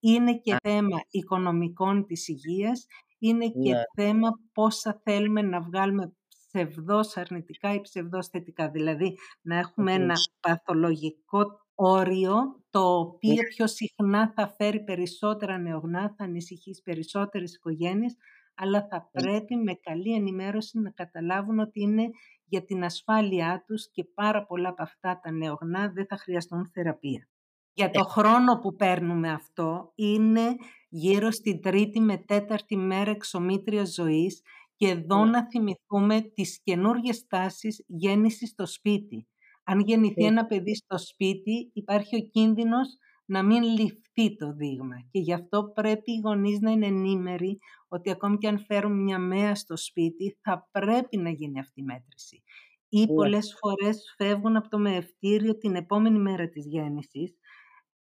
Είναι 0.00 0.38
και 0.38 0.56
θέμα 0.62 0.98
οικονομικών 1.10 2.06
της 2.06 2.28
υγείας, 2.28 2.86
είναι 3.18 3.48
και 3.48 3.72
ναι. 3.72 3.82
θέμα 3.94 4.28
πόσα 4.52 5.00
θέλουμε 5.04 5.42
να 5.42 5.60
βγάλουμε 5.60 6.12
ψευδός 6.46 7.16
αρνητικά 7.16 7.74
ή 7.74 7.80
ψευδός 7.80 8.28
θετικά. 8.28 8.70
Δηλαδή 8.70 9.18
να 9.42 9.56
έχουμε 9.56 9.92
ένα 9.92 10.14
παθολογικό 10.40 11.44
όριο 11.74 12.34
το 12.70 12.98
οποίο 12.98 13.34
ναι. 13.34 13.48
πιο 13.48 13.66
συχνά 13.66 14.32
θα 14.36 14.54
φέρει 14.56 14.84
περισσότερα 14.84 15.58
νεογνά, 15.58 16.14
θα 16.16 16.24
ανησυχήσει 16.24 16.82
περισσότερες 16.82 17.54
οικογένειες, 17.54 18.16
αλλά 18.54 18.86
θα 18.90 18.96
ναι. 18.96 19.22
πρέπει 19.22 19.56
με 19.56 19.74
καλή 19.74 20.14
ενημέρωση 20.14 20.78
να 20.78 20.90
καταλάβουν 20.90 21.58
ότι 21.58 21.80
είναι 21.80 22.10
για 22.44 22.64
την 22.64 22.84
ασφάλειά 22.84 23.64
τους 23.66 23.90
και 23.90 24.04
πάρα 24.04 24.46
πολλά 24.46 24.68
από 24.68 24.82
αυτά 24.82 25.20
τα 25.22 25.30
νεογνά 25.30 25.88
δεν 25.88 26.06
θα 26.06 26.16
χρειαστούν 26.16 26.70
θεραπεία. 26.72 27.28
Για 27.74 27.90
το 27.90 28.04
χρόνο 28.04 28.58
που 28.58 28.74
παίρνουμε 28.74 29.30
αυτό 29.30 29.92
είναι 29.94 30.56
γύρω 30.88 31.30
στην 31.30 31.60
τρίτη 31.60 32.00
με 32.00 32.16
τέταρτη 32.16 32.76
μέρα 32.76 33.10
εξομήτριας 33.10 33.94
ζωής 33.94 34.42
και 34.76 34.88
εδώ 34.88 35.24
ναι. 35.24 35.30
να 35.30 35.46
θυμηθούμε 35.46 36.20
τις 36.20 36.60
καινούργιες 36.62 37.26
τάσεις 37.26 37.84
γέννησης 37.86 38.48
στο 38.48 38.66
σπίτι. 38.66 39.26
Αν 39.64 39.80
γεννηθεί 39.80 40.24
ένα 40.24 40.46
παιδί 40.46 40.74
στο 40.74 40.98
σπίτι 40.98 41.70
υπάρχει 41.72 42.16
ο 42.16 42.20
κίνδυνος 42.20 42.98
να 43.24 43.42
μην 43.42 43.62
ληφθεί 43.62 44.36
το 44.36 44.52
δείγμα. 44.52 44.96
Και 45.10 45.18
γι' 45.18 45.32
αυτό 45.32 45.72
πρέπει 45.74 46.12
οι 46.12 46.20
γονείς 46.24 46.60
να 46.60 46.70
είναι 46.70 46.86
ενήμεροι 46.86 47.58
ότι 47.88 48.10
ακόμη 48.10 48.38
και 48.38 48.48
αν 48.48 48.64
φέρουν 48.64 49.02
μια 49.02 49.18
μέα 49.18 49.54
στο 49.54 49.76
σπίτι 49.76 50.38
θα 50.42 50.68
πρέπει 50.70 51.16
να 51.16 51.30
γίνει 51.30 51.58
αυτή 51.58 51.80
η 51.80 51.84
μέτρηση. 51.84 52.42
Ή 52.88 53.00
ναι. 53.00 53.06
πολλές 53.06 53.56
φορές 53.60 54.14
φεύγουν 54.16 54.56
από 54.56 54.68
το 54.68 54.78
μεευτήριο 54.78 55.56
την 55.58 55.74
επόμενη 55.74 56.18
μέρα 56.18 56.48
της 56.48 56.66
γέννησης. 56.66 57.36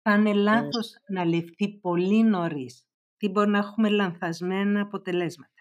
Θα 0.02 0.14
είναι 0.14 0.34
ναι. 0.34 0.42
λάθος 0.42 0.94
να 1.10 1.24
ληφθεί 1.24 1.80
πολύ 1.80 2.24
νωρίς. 2.24 2.88
Τι 3.18 3.30
μπορεί 3.30 3.50
να 3.50 3.58
έχουμε 3.58 3.90
λανθασμένα 3.90 4.82
αποτελέσματα. 4.82 5.52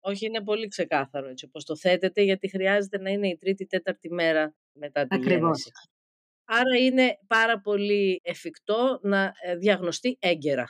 Όχι, 0.00 0.26
είναι 0.26 0.42
πολύ 0.42 0.68
ξεκάθαρο 0.68 1.28
έτσι 1.28 1.44
όπως 1.44 1.64
το 1.64 1.76
θέτετε, 1.76 2.22
γιατί 2.22 2.48
χρειάζεται 2.48 2.98
να 2.98 3.10
είναι 3.10 3.28
η 3.28 3.36
τρίτη, 3.36 3.66
τέταρτη 3.66 4.12
μέρα 4.12 4.54
μετά 4.72 5.06
τη 5.06 5.16
Ακριβώς. 5.16 5.38
γέννηση. 5.40 5.70
Άρα 6.46 6.76
είναι 6.78 7.18
πάρα 7.26 7.60
πολύ 7.60 8.20
εφικτό 8.22 8.98
να 9.02 9.32
ε, 9.40 9.56
διαγνωστεί 9.56 10.16
έγκαιρα. 10.20 10.64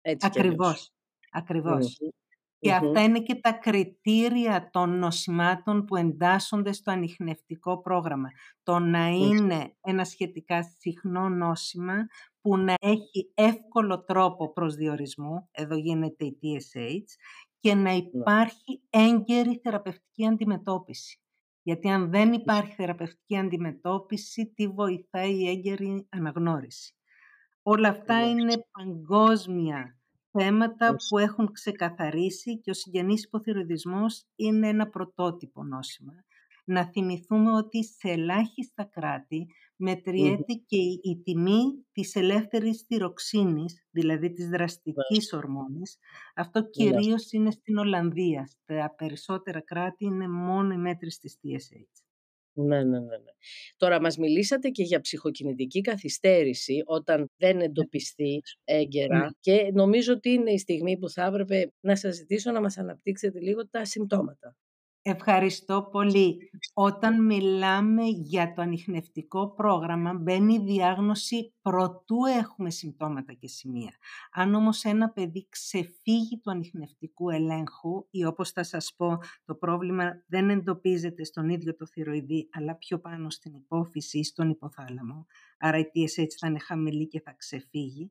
Έτσι 0.00 0.26
Ακριβώς. 0.26 0.90
Ακριβώς. 1.30 1.96
Και 2.58 2.72
αυτά 2.72 3.02
είναι 3.02 3.20
και 3.20 3.34
τα 3.34 3.52
κριτήρια 3.52 4.68
των 4.72 4.98
νοσημάτων 4.98 5.84
που 5.84 5.96
εντάσσονται 5.96 6.72
στο 6.72 6.90
ανιχνευτικό 6.90 7.80
πρόγραμμα. 7.80 8.28
Το 8.62 8.78
να 8.78 9.06
είναι 9.06 9.76
ένα 9.80 10.04
σχετικά 10.04 10.62
συχνό 10.78 11.28
νόσημα 11.28 12.06
που 12.40 12.56
να 12.56 12.74
έχει 12.80 13.32
εύκολο 13.34 14.04
τρόπο 14.04 14.52
προσδιορισμού, 14.52 15.48
εδώ 15.50 15.76
γίνεται 15.76 16.24
η 16.24 16.38
TSH, 16.42 17.04
και 17.60 17.74
να 17.74 17.82
ναι. 17.82 17.94
υπάρχει 17.94 18.82
έγκαιρη 18.90 19.60
θεραπευτική 19.62 20.26
αντιμετώπιση. 20.26 21.20
Γιατί 21.66 21.88
αν 21.88 22.10
δεν 22.10 22.32
υπάρχει 22.32 22.72
θεραπευτική 22.74 23.36
αντιμετώπιση, 23.38 24.52
τι 24.54 24.68
βοηθάει 24.68 25.34
η 25.34 25.48
έγκαιρη 25.48 26.06
αναγνώριση. 26.08 26.94
Όλα 27.62 27.88
αυτά 27.88 28.28
είναι 28.28 28.54
παγκόσμια 28.70 29.98
θέματα 30.30 30.96
που 31.08 31.18
έχουν 31.18 31.52
ξεκαθαρίσει 31.52 32.60
και 32.60 32.70
ο 32.70 32.74
συγγενής 32.74 33.24
υποθυροειδισμός 33.24 34.24
είναι 34.36 34.68
ένα 34.68 34.88
πρωτότυπο 34.88 35.64
νόσημα. 35.64 36.12
Να 36.64 36.84
θυμηθούμε 36.84 37.50
ότι 37.50 37.84
σε 37.84 38.08
ελάχιστα 38.08 38.84
κράτη 38.84 39.46
μετριέται 39.76 40.52
και 40.66 40.76
η, 41.02 41.20
τιμή 41.24 41.86
της 41.92 42.14
ελεύθερης 42.14 42.84
θυροξίνης, 42.86 43.86
δηλαδή 43.90 44.32
της 44.32 44.48
δραστικής 44.48 45.32
ορμόνης. 45.32 45.98
Αυτό 46.34 46.68
κυρίως 46.68 47.32
είναι 47.32 47.50
στην 47.50 47.76
Ολλανδία. 47.76 48.46
Στα 48.46 48.94
περισσότερα 48.96 49.60
κράτη 49.60 50.04
είναι 50.04 50.28
μόνο 50.28 50.72
η 50.72 50.76
μέτρηση 50.78 51.18
της 51.18 51.38
TSH. 51.42 52.04
Ναι, 52.58 52.76
ναι, 52.76 52.98
ναι, 52.98 52.98
ναι. 52.98 53.32
Τώρα 53.76 54.00
μας 54.00 54.16
μιλήσατε 54.16 54.68
και 54.68 54.82
για 54.82 55.00
ψυχοκινητική 55.00 55.80
καθυστέρηση 55.80 56.82
όταν 56.84 57.30
δεν 57.36 57.56
ναι. 57.56 57.64
εντοπιστεί 57.64 58.42
έγκαιρα 58.64 59.18
ναι. 59.18 59.26
και 59.40 59.70
νομίζω 59.72 60.12
ότι 60.12 60.30
είναι 60.30 60.50
η 60.50 60.58
στιγμή 60.58 60.98
που 60.98 61.10
θα 61.10 61.24
έπρεπε 61.24 61.72
να 61.80 61.96
σας 61.96 62.14
ζητήσω 62.14 62.50
να 62.50 62.60
μας 62.60 62.78
αναπτύξετε 62.78 63.40
λίγο 63.40 63.68
τα 63.68 63.84
συμπτώματα. 63.84 64.56
Ευχαριστώ 65.08 65.88
πολύ. 65.92 66.50
Όταν 66.74 67.24
μιλάμε 67.24 68.02
για 68.04 68.52
το 68.52 68.62
ανιχνευτικό 68.62 69.54
πρόγραμμα, 69.54 70.14
μπαίνει 70.14 70.54
η 70.54 70.64
διάγνωση 70.64 71.54
προτού 71.62 72.24
έχουμε 72.24 72.70
συμπτώματα 72.70 73.32
και 73.32 73.48
σημεία. 73.48 73.92
Αν 74.32 74.54
όμως 74.54 74.84
ένα 74.84 75.10
παιδί 75.10 75.46
ξεφύγει 75.48 76.38
του 76.42 76.50
ανιχνευτικού 76.50 77.30
ελέγχου 77.30 78.06
ή 78.10 78.24
όπως 78.24 78.50
θα 78.50 78.62
σας 78.62 78.94
πω, 78.96 79.18
το 79.44 79.54
πρόβλημα 79.54 80.22
δεν 80.26 80.50
εντοπίζεται 80.50 81.24
στον 81.24 81.48
ίδιο 81.48 81.76
το 81.76 81.86
θηροειδή, 81.86 82.48
αλλά 82.52 82.76
πιο 82.76 82.98
πάνω 82.98 83.30
στην 83.30 83.54
υπόφυση 83.54 84.18
ή 84.18 84.24
στον 84.24 84.50
υποθάλαμο, 84.50 85.26
άρα 85.58 85.78
η 85.78 85.84
TSH 85.94 86.26
θα 86.38 86.46
είναι 86.46 86.58
χαμηλή 86.58 87.08
και 87.08 87.20
θα 87.20 87.32
ξεφύγει, 87.32 88.10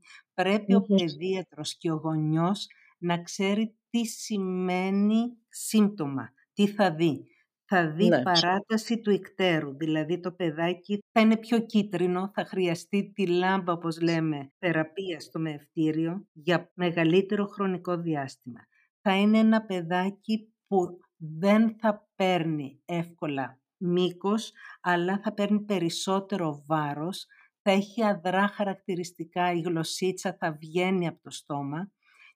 ο 0.76 0.82
παιδίατρος 0.82 1.78
και 1.78 1.92
ο 1.92 1.96
γονιός 1.96 2.68
να 2.98 3.22
ξέρει 3.22 3.76
τι 3.90 4.06
σημαίνει 4.06 5.38
σύμπτωμα 5.50 6.34
τι 6.56 6.68
θα 6.68 6.96
δει. 6.96 7.28
Θα 7.68 7.92
δει 7.92 8.08
ναι. 8.08 8.22
παράταση 8.22 9.00
του 9.00 9.12
ικτέρου, 9.12 9.76
δηλαδή 9.78 10.20
το 10.20 10.32
παιδάκι 10.32 11.04
θα 11.12 11.22
είναι 11.22 11.38
πιο 11.38 11.60
κίτρινο, 11.60 12.32
θα 12.34 12.46
χρειαστεί 12.46 13.12
τη 13.16 13.28
λάμπα, 13.28 13.74
όπως 13.74 14.02
λέμε, 14.02 14.52
θεραπεία 14.60 15.20
στο 15.20 15.40
μεευτήριο 15.40 16.28
για 16.32 16.72
μεγαλύτερο 16.74 17.46
χρονικό 17.46 17.98
διάστημα. 17.98 18.60
Θα 19.02 19.16
είναι 19.16 19.38
ένα 19.38 19.66
παιδάκι 19.66 20.54
που 20.68 20.98
δεν 21.18 21.76
θα 21.80 22.08
παίρνει 22.16 22.82
εύκολα 22.86 23.60
μήκος, 23.78 24.52
αλλά 24.82 25.20
θα 25.24 25.34
παίρνει 25.34 25.60
περισσότερο 25.60 26.64
βάρος, 26.68 27.26
θα 27.62 27.72
έχει 27.72 28.04
αδρά 28.04 28.48
χαρακτηριστικά, 28.48 29.52
η 29.52 29.60
γλωσσίτσα 29.60 30.38
θα 30.40 30.52
βγαίνει 30.52 31.08
από 31.08 31.22
το 31.22 31.30
στόμα 31.30 31.92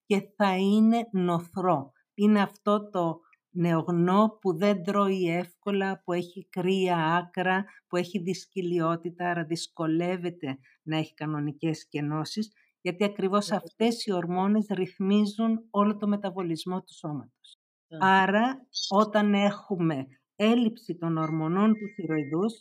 και 0.05 0.29
θα 0.35 0.55
είναι 0.57 1.07
νοθρό. 1.11 1.91
Είναι 2.13 2.41
αυτό 2.41 2.89
το 2.89 3.19
νεογνώ 3.51 4.37
που 4.41 4.57
δεν 4.57 4.83
τρώει 4.83 5.23
εύκολα, 5.23 6.01
που 6.03 6.13
έχει 6.13 6.47
κρύα 6.49 6.97
άκρα, 6.97 7.65
που 7.87 7.95
έχει 7.95 8.19
δυσκυλιότητα, 8.19 9.29
άρα 9.29 9.43
δυσκολεύεται 9.43 10.57
να 10.83 10.97
έχει 10.97 11.13
κανονικές 11.13 11.87
κενώσεις, 11.87 12.51
γιατί 12.81 13.03
ακριβώς 13.03 13.51
αυτές 13.51 14.05
οι 14.05 14.13
ορμόνες 14.13 14.67
ρυθμίζουν 14.69 15.67
όλο 15.69 15.97
το 15.97 16.07
μεταβολισμό 16.07 16.81
του 16.83 16.93
σώματος. 16.93 17.59
Άρα, 17.99 18.67
όταν 18.89 19.33
έχουμε 19.33 20.07
έλλειψη 20.35 20.95
των 20.95 21.17
ορμονών 21.17 21.73
του 21.73 21.87
θηροειδούς, 21.95 22.53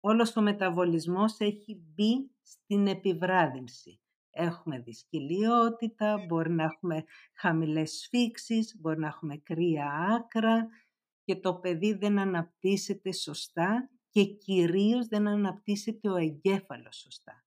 όλος 0.00 0.36
ο 0.36 0.42
μεταβολισμός 0.42 1.38
έχει 1.38 1.82
μπει 1.94 2.30
στην 2.42 2.86
επιβράδυνση. 2.86 4.00
Έχουμε 4.30 4.78
δυσκυλιότητα, 4.78 6.24
μπορεί 6.28 6.50
να 6.50 6.62
έχουμε 6.62 7.04
χαμηλές 7.34 7.90
σφίξεις, 7.90 8.76
μπορεί 8.80 8.98
να 8.98 9.06
έχουμε 9.06 9.36
κρύα 9.36 9.86
άκρα 9.90 10.68
και 11.24 11.36
το 11.36 11.54
παιδί 11.54 11.92
δεν 11.92 12.18
αναπτύσσεται 12.18 13.12
σωστά 13.12 13.90
και 14.10 14.24
κυρίως 14.24 15.06
δεν 15.06 15.28
αναπτύσσεται 15.28 16.08
ο 16.08 16.16
εγκέφαλος 16.16 16.96
σωστά. 16.96 17.44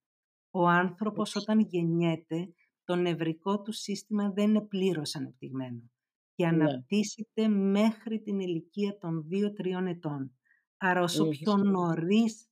Ο 0.51 0.67
άνθρωπος 0.67 1.35
όταν 1.35 1.59
γεννιέται, 1.59 2.53
το 2.83 2.95
νευρικό 2.95 3.61
του 3.61 3.71
σύστημα 3.71 4.31
δεν 4.31 4.49
είναι 4.49 4.61
πλήρως 4.61 5.15
ανεπτυγμένο 5.15 5.91
και 6.35 6.45
ναι. 6.45 6.63
αναπτύσσεται 6.63 7.47
μέχρι 7.47 8.21
την 8.21 8.39
ηλικία 8.39 8.97
των 8.97 9.27
2-3 9.31 9.85
ετών. 9.87 10.37
Άρα 10.77 11.01
όσο 11.01 11.27
πιο 11.27 11.57
νωρίς 11.57 12.47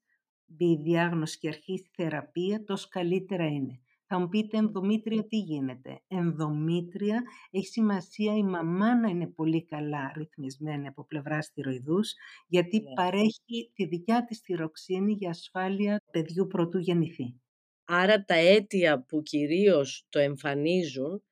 μπει 0.45 0.65
η 0.65 0.81
διάγνωση 0.81 1.37
και 1.37 1.47
αρχίσει 1.47 1.83
η 1.83 1.91
θεραπεία, 1.93 2.63
τόσο 2.63 2.87
καλύτερα 2.89 3.45
είναι. 3.45 3.81
Θα 4.13 4.19
μου 4.19 4.29
πείτε 4.29 4.57
ενδομήτρια 4.57 5.27
τι 5.27 5.37
γίνεται; 5.37 6.01
Ενδομήτρια 6.07 7.21
έχει 7.51 7.65
σημασία 7.65 8.35
η 8.35 8.43
μαμά 8.43 8.99
να 8.99 9.09
είναι 9.09 9.27
πολύ 9.27 9.65
καλά 9.65 10.11
ρυθμισμένη 10.15 10.87
από 10.87 11.05
πλευρά 11.05 11.41
στηροειδούς, 11.41 12.13
γιατί 12.47 12.79
ναι. 12.79 12.93
παρέχει 12.93 13.71
τη 13.73 13.85
δικιά 13.85 14.25
της 14.25 14.39
θυροξίνη 14.39 15.13
για 15.13 15.29
ασφάλεια 15.29 16.01
παιδιού 16.11 16.47
πρωτού 16.47 16.77
γεννηθεί. 16.77 17.41
Άρα 17.85 18.23
τα 18.23 18.35
αίτια 18.35 19.03
που 19.03 19.21
κυρίως 19.21 20.05
το 20.09 20.19
εμφανίζουν 20.19 21.23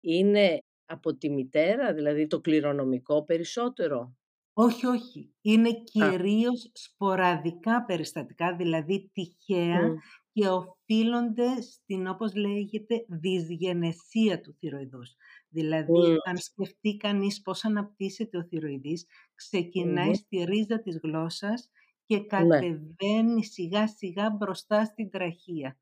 είναι 0.00 0.58
από 0.84 1.16
τη 1.16 1.30
μητέρα, 1.30 1.94
δηλαδή 1.94 2.26
το 2.26 2.40
κληρονομικό 2.40 3.24
περισσότερο; 3.24 4.16
Όχι, 4.52 4.86
όχι. 4.86 5.34
Είναι 5.40 5.70
κυρίως 5.72 6.70
σποραδικά 6.72 7.84
περιστατικά, 7.84 8.56
δηλαδή 8.56 9.10
τυχαία 9.12 9.94
και 10.34 10.48
οφείλονται 10.48 11.60
στην, 11.60 12.06
όπως 12.06 12.34
λέγεται, 12.34 13.04
δυσγενεσία 13.08 14.40
του 14.40 14.54
θηροειδούς. 14.58 15.14
Δηλαδή, 15.48 16.16
αν 16.28 16.36
σκεφτεί 16.36 16.96
κανείς 16.96 17.40
πώς 17.40 17.64
αναπτύσσεται 17.64 18.38
ο 18.38 18.44
θηροειδής, 18.44 19.06
ξεκινάει 19.34 20.14
στη 20.14 20.44
ρίζα 20.44 20.80
της 20.80 20.98
γλώσσας 21.02 21.70
και 22.06 22.16
ναι. 22.16 22.22
κατεβαίνει 22.22 23.44
σιγά 23.44 23.88
σιγά 23.88 24.30
μπροστά 24.30 24.84
στην 24.84 25.10
τραχεία. 25.10 25.68
Ναι. 25.68 25.74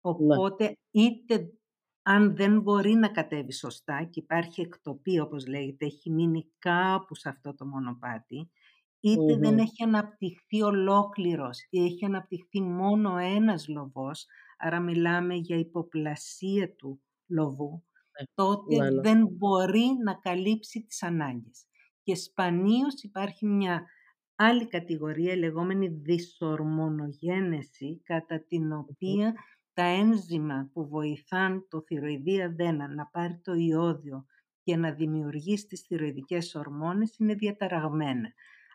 Οπότε, 0.00 0.76
είτε 0.90 1.52
αν 2.02 2.36
δεν 2.36 2.60
μπορεί 2.60 2.92
να 2.92 3.08
κατέβει 3.08 3.52
σωστά 3.52 4.04
και 4.04 4.20
υπάρχει 4.20 4.60
εκτοπή, 4.60 5.20
όπως 5.20 5.46
λέγεται, 5.46 5.86
έχει 5.86 6.10
μείνει 6.10 6.50
κάπου 6.58 7.14
σε 7.14 7.28
αυτό 7.28 7.54
το 7.54 7.66
μονοπάτι, 7.66 8.50
ειτε 9.02 9.36
δεν 9.36 9.58
έχει 9.58 9.82
αναπτυχθεί 9.82 10.62
ολόκληρος 10.62 11.66
ή 11.70 11.84
έχει 11.84 12.04
αναπτυχθεί 12.04 12.62
μόνο 12.62 13.16
ένας 13.16 13.68
λοβός, 13.68 14.26
άρα 14.58 14.80
μιλάμε 14.80 15.34
για 15.34 15.56
υποπλασία 15.56 16.74
του 16.74 17.02
λοβού, 17.26 17.84
ε, 18.12 18.22
τότε 18.34 18.76
ναι, 18.76 18.90
ναι. 18.90 19.00
δεν 19.00 19.28
μπορεί 19.30 19.86
να 20.04 20.14
καλύψει 20.14 20.82
τις 20.82 21.02
ανάγκες. 21.02 21.66
Και 22.02 22.14
σπανίως 22.14 23.02
υπάρχει 23.02 23.46
μια 23.46 23.86
άλλη 24.34 24.66
κατηγορία, 24.66 25.36
λεγόμενη 25.36 25.88
δυσορμονογένεση, 25.88 28.00
κατά 28.04 28.44
την 28.46 28.72
οποία 28.72 29.34
τα 29.72 29.82
ένζημα 29.82 30.70
που 30.72 30.88
βοηθάν 30.88 31.66
το 31.68 31.80
θηροειδή 31.80 32.42
αδένα 32.42 32.88
να 32.88 33.06
πάρει 33.06 33.40
το 33.42 33.52
ιόδιο 33.52 34.26
και 34.62 34.76
να 34.76 34.90
δημιουργήσει 34.90 35.66
τις 35.66 35.80
θηροειδικές 35.80 36.54
ορμόνες 36.54 37.16
είναι 37.18 37.34
διαταραγμένα. 37.34 38.32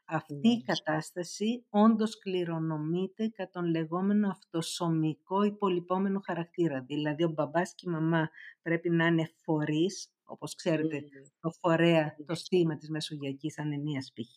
Αυτή 0.09 0.49
η 0.49 0.61
κατάσταση 0.61 1.65
όντως 1.69 2.19
κληρονομείται 2.19 3.27
κατά 3.27 3.49
τον 3.51 3.69
λεγόμενο 3.69 4.29
αυτοσωμικό 4.29 5.43
υπολοιπόμενο 5.43 6.19
χαρακτήρα. 6.19 6.81
Δηλαδή 6.81 7.23
ο 7.23 7.29
μπαμπάς 7.29 7.75
και 7.75 7.89
η 7.89 7.91
μαμά 7.91 8.29
πρέπει 8.61 8.89
να 8.89 9.05
είναι 9.05 9.29
φορείς, 9.43 10.11
όπως 10.23 10.55
ξέρετε 10.55 11.03
το 11.39 11.49
φορέα, 11.49 12.15
το 12.25 12.35
στήμα 12.35 12.77
της 12.77 12.89
μεσογειακής 12.89 13.59
ανεμίας 13.59 14.11
π.χ. 14.13 14.35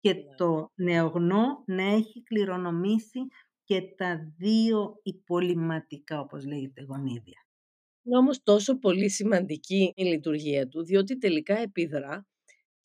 και 0.00 0.12
ναι. 0.12 0.34
το 0.36 0.70
νεογνώ 0.74 1.62
να 1.66 1.82
έχει 1.82 2.22
κληρονομήσει 2.22 3.20
και 3.64 3.82
τα 3.96 4.32
δύο 4.36 5.00
υπολοιματικά, 5.02 6.20
όπως 6.20 6.46
λέγεται, 6.46 6.82
γονίδια. 6.82 7.46
Είναι 8.02 8.16
όμως 8.16 8.42
τόσο 8.42 8.78
πολύ 8.78 9.10
σημαντική 9.10 9.92
η 9.96 10.02
λειτουργία 10.04 10.68
του, 10.68 10.84
διότι 10.84 11.18
τελικά 11.18 11.58
επιδρά 11.58 12.29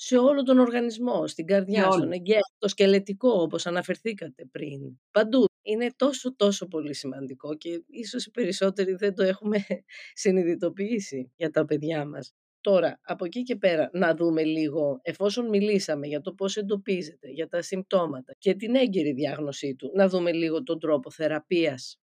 σε 0.07 0.17
όλο 0.17 0.43
τον 0.43 0.59
οργανισμό, 0.59 1.27
στην 1.27 1.45
καρδιά, 1.45 1.91
στον 1.91 2.11
εγκέφαλο, 2.11 2.55
το 2.57 2.67
σκελετικό 2.67 3.29
όπως 3.29 3.65
αναφερθήκατε 3.65 4.45
πριν. 4.51 4.99
Παντού. 5.11 5.45
Είναι 5.61 5.89
τόσο 5.95 6.35
τόσο 6.35 6.67
πολύ 6.67 6.93
σημαντικό 6.93 7.55
και 7.55 7.83
ίσως 7.87 8.25
οι 8.25 8.31
περισσότεροι 8.31 8.95
δεν 8.95 9.15
το 9.15 9.23
έχουμε 9.23 9.57
συνειδητοποιήσει 10.23 11.31
για 11.35 11.49
τα 11.49 11.65
παιδιά 11.65 12.05
μας. 12.05 12.33
Τώρα, 12.61 12.99
από 13.01 13.25
εκεί 13.25 13.43
και 13.43 13.55
πέρα, 13.55 13.89
να 13.93 14.15
δούμε 14.15 14.43
λίγο, 14.43 14.99
εφόσον 15.01 15.49
μιλήσαμε 15.49 16.07
για 16.07 16.21
το 16.21 16.33
πώς 16.33 16.57
εντοπίζεται, 16.57 17.29
για 17.29 17.47
τα 17.47 17.61
συμπτώματα 17.61 18.35
και 18.37 18.55
την 18.55 18.75
έγκαιρη 18.75 19.13
διάγνωσή 19.13 19.75
του, 19.75 19.91
να 19.95 20.07
δούμε 20.07 20.31
λίγο 20.31 20.63
τον 20.63 20.79
τρόπο 20.79 21.11
θεραπείας. 21.11 21.99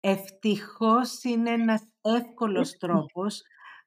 Ευτυχώς 0.00 1.22
είναι 1.22 1.50
ένας 1.50 1.82
εύκολος 2.00 2.76
τρόπος 2.82 3.42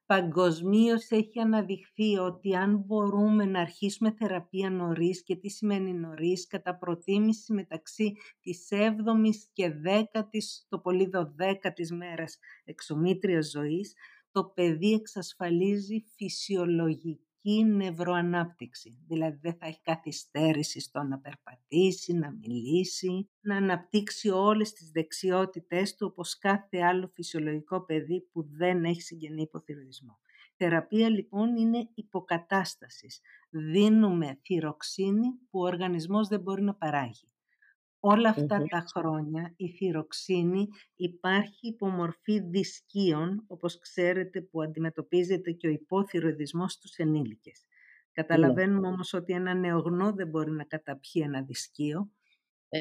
Παγκοσμίως 0.06 1.10
έχει 1.10 1.40
αναδειχθεί 1.40 2.18
ότι 2.18 2.56
αν 2.56 2.78
μπορούμε 2.78 3.46
να 3.46 3.60
αρχίσουμε 3.60 4.12
θεραπεία 4.12 4.70
νωρίς 4.70 5.24
και 5.24 5.36
τι 5.36 5.50
σημαίνει 5.50 5.94
νωρίς, 5.94 6.48
κατά 6.48 6.78
προτίμηση 6.78 7.54
μεταξύ 7.54 8.14
της 8.42 8.68
7ης 8.72 9.50
και 9.54 9.74
10ης, 9.84 10.66
το 10.70 10.80
πολύ 10.80 11.10
12ης 11.14 11.96
μέρας 11.98 12.38
εξομήτριας 12.64 13.50
ζωής, 13.50 13.94
το 14.32 14.46
παιδί 14.46 14.94
εξασφαλίζει 14.94 16.04
φυσιολογική 16.16 17.20
η 17.48 17.64
νευροανάπτυξη. 17.64 19.04
Δηλαδή 19.08 19.38
δεν 19.42 19.54
θα 19.54 19.66
έχει 19.66 19.82
καθυστέρηση 19.82 20.80
στο 20.80 21.04
να 21.04 21.20
περπατήσει, 21.20 22.14
να 22.14 22.32
μιλήσει, 22.32 23.30
να 23.42 23.56
αναπτύξει 23.56 24.30
όλες 24.30 24.74
τις 24.74 24.92
δεξιότητές 24.92 25.96
του 25.96 26.08
όπως 26.12 26.38
κάθε 26.38 26.82
άλλο 26.82 27.08
φυσιολογικό 27.14 27.86
παιδί 27.86 28.22
που 28.32 28.44
δεν 28.58 28.84
έχει 28.84 29.02
συγγενή 29.02 29.42
υποθυροειδισμό. 29.42 30.20
Θεραπεία 30.58 31.10
λοιπόν 31.10 31.56
είναι 31.56 31.90
υποκατάστασης. 31.94 33.22
Δίνουμε 33.50 34.40
θυροξίνη 34.44 35.28
που 35.50 35.60
ο 35.60 35.66
οργανισμός 35.66 36.28
δεν 36.28 36.42
μπορεί 36.42 36.62
να 36.62 36.76
παράγει. 36.76 37.30
Όλα 38.08 38.34
τα 38.70 38.86
χρόνια 38.96 39.54
η 39.56 39.70
θυροξίνη 39.70 40.68
υπάρχει 40.96 41.68
υπό 41.68 41.88
μορφή 41.88 42.40
δισκίων, 42.40 43.44
όπως 43.48 43.80
ξέρετε 43.80 44.42
που 44.42 44.62
αντιμετωπίζεται 44.62 45.52
και 45.52 45.68
ο 45.68 45.70
υπόθυροειδισμός 45.70 46.72
στους 46.74 46.96
ενήλικες. 46.96 47.66
Ναι. 47.66 48.24
Καταλαβαίνουμε 48.24 48.88
όμως 48.88 49.14
ότι 49.14 49.34
ένα 49.34 49.54
νεογνώ 49.54 50.14
δεν 50.14 50.28
μπορεί 50.28 50.52
να 50.52 50.64
καταπιεί 50.64 51.22
ένα 51.26 51.42
δισκίο 51.42 52.12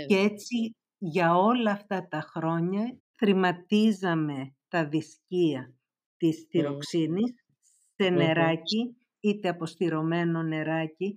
και 0.07 0.17
έτσι 0.17 0.77
για 0.99 1.37
όλα 1.37 1.71
αυτά 1.71 2.09
τα 2.09 2.21
χρόνια 2.21 2.99
θρηματίζαμε 3.13 4.55
τα 4.69 4.89
δισκία 4.89 5.75
της 6.17 6.47
θυροξίνης 6.51 7.35
σε 7.95 8.09
νεράκι, 8.09 8.97
είτε 9.21 9.49
αποστηρωμένο 9.49 10.43
νεράκι 10.43 11.15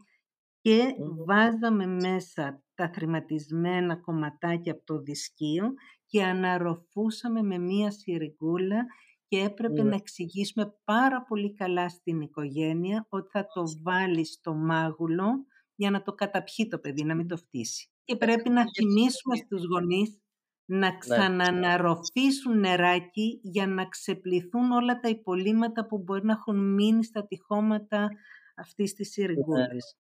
και 0.62 0.96
βάζαμε 1.26 1.86
μέσα 1.86 2.62
τα 2.78 2.90
θρηματισμένα 2.94 3.96
κομματάκια 3.96 4.72
από 4.72 4.84
το 4.84 5.00
δισκείο 5.00 5.74
και 6.06 6.24
αναρροφούσαμε 6.24 7.42
με 7.42 7.58
μία 7.58 7.92
σιρικούλα 7.92 8.86
και 9.28 9.40
έπρεπε 9.40 9.84
ναι. 9.84 9.90
να 9.90 9.96
εξηγήσουμε 9.96 10.76
πάρα 10.84 11.24
πολύ 11.24 11.54
καλά 11.54 11.90
στην 11.90 12.22
οικογένεια 12.22 13.06
ότι 13.10 13.30
θα 13.32 13.46
το 13.54 13.64
βάλει 13.84 14.26
στο 14.26 14.54
μάγουλο 14.54 15.46
για 15.76 15.92
να 15.92 16.02
το 16.02 16.14
καταπιεί 16.14 16.68
το 16.68 16.80
παιδί, 16.80 17.04
να 17.04 17.16
μην 17.16 17.28
το 17.28 17.38
φτύσει. 17.38 17.90
Και 18.04 18.16
πρέπει 18.16 18.50
να 18.50 18.64
θυμίσουμε 18.76 19.36
στους 19.36 19.64
γονείς 19.66 20.20
να 20.66 20.92
ναι. 20.92 20.98
ξαναναρροφήσουν 20.98 22.60
νεράκι 22.60 23.40
για 23.44 23.68
να 23.68 23.88
ξεπληθούν 23.88 24.72
όλα 24.72 25.00
τα 25.00 25.10
υπολείμματα 25.10 25.86
που 25.86 25.98
μπορεί 25.98 26.26
να 26.26 26.34
έχουν 26.34 26.74
μείνει 26.74 27.04
στα 27.04 27.28
τυχώματα 27.28 28.10
αυτής 28.56 28.94
της 28.94 29.12
σιρικούλας. 29.12 29.98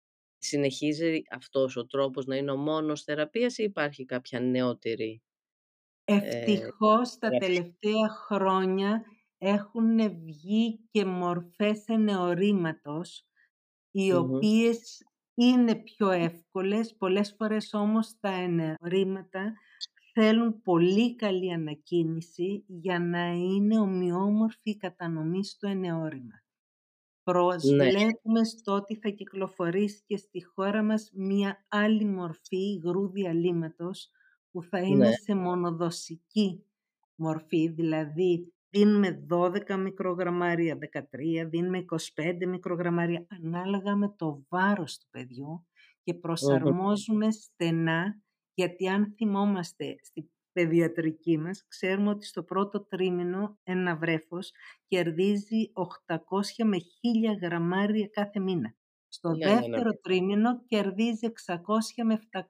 Συνεχίζει 0.43 1.23
αυτός 1.31 1.77
ο 1.77 1.87
τρόπος 1.87 2.27
να 2.27 2.37
είναι 2.37 2.51
ο 2.51 2.57
μόνος 2.57 3.03
θεραπείας 3.03 3.59
ή 3.59 3.63
υπάρχει 3.63 4.05
κάποια 4.05 4.41
νεότερη 4.41 5.23
ε, 6.05 6.17
Ευτυχώς 6.17 7.19
τα 7.19 7.29
τελευταία 7.29 8.09
χρόνια 8.27 9.03
έχουν 9.39 10.21
βγει 10.25 10.89
και 10.91 11.05
μορφές 11.05 11.85
ενεωρήματος 11.87 13.27
οι 13.91 14.13
οποίες 14.13 15.03
είναι 15.35 15.75
πιο 15.75 16.11
εύκολες, 16.11 16.95
πολλές 16.97 17.35
φορές 17.39 17.75
όμως 17.75 18.19
τα 18.21 18.31
ενεωρήματα 18.31 19.55
θέλουν 20.13 20.63
πολύ 20.63 21.17
καλή 21.17 21.53
ανακίνηση 21.53 22.65
για 22.67 22.99
να 22.99 23.27
είναι 23.27 23.79
ομοιόμορφη 23.79 24.71
η 24.71 24.77
κατανομή 24.77 25.45
στο 25.45 25.69
ενεώρημα. 25.69 26.43
Ναι. 27.33 27.91
Προσβλέπουμε 27.91 28.45
στο 28.45 28.73
ότι 28.73 28.97
θα 28.97 29.09
κυκλοφορήσει 29.09 30.03
και 30.07 30.17
στη 30.17 30.45
χώρα 30.45 30.83
μας 30.83 31.11
μία 31.15 31.65
άλλη 31.69 32.05
μορφή 32.05 32.57
υγρού 32.57 33.11
διαλύματος 33.11 34.11
που 34.51 34.63
θα 34.63 34.79
είναι 34.79 35.09
ναι. 35.09 35.13
σε 35.13 35.35
μονοδοσική 35.35 36.65
μορφή, 37.15 37.69
δηλαδή 37.69 38.53
δίνουμε 38.71 39.27
12 39.31 39.77
μικρογραμμάρια, 39.77 40.79
13, 40.93 41.47
δίνουμε 41.49 41.85
25 42.15 42.47
μικρογραμμάρια, 42.47 43.27
ανάλογα 43.29 43.97
με 43.97 44.15
το 44.17 44.45
βάρος 44.49 44.99
του 44.99 45.07
παιδιού 45.11 45.67
και 46.03 46.15
προσαρμόζουμε 46.15 47.31
στενά, 47.31 48.21
γιατί 48.55 48.89
αν 48.89 49.13
θυμόμαστε 49.17 49.97
στη 50.03 50.31
παιδιατρική 50.53 51.39
μας, 51.39 51.65
ξέρουμε 51.69 52.11
ότι 52.11 52.27
στο 52.27 52.43
πρώτο 52.43 52.85
τρίμηνο 52.85 53.59
ένα 53.63 53.97
βρέφος 53.97 54.53
κερδίζει 54.89 55.73
800 56.07 56.17
με 56.65 56.77
1000 56.77 57.39
γραμμάρια 57.43 58.07
κάθε 58.07 58.41
μήνα. 58.41 58.75
Στο 59.09 59.31
ναι, 59.31 59.47
ναι, 59.47 59.55
ναι. 59.55 59.61
δεύτερο 59.61 59.91
τρίμηνο 60.03 60.65
κερδίζει 60.67 61.29
600 61.47 61.57
με 62.05 62.21
700. 62.33 62.43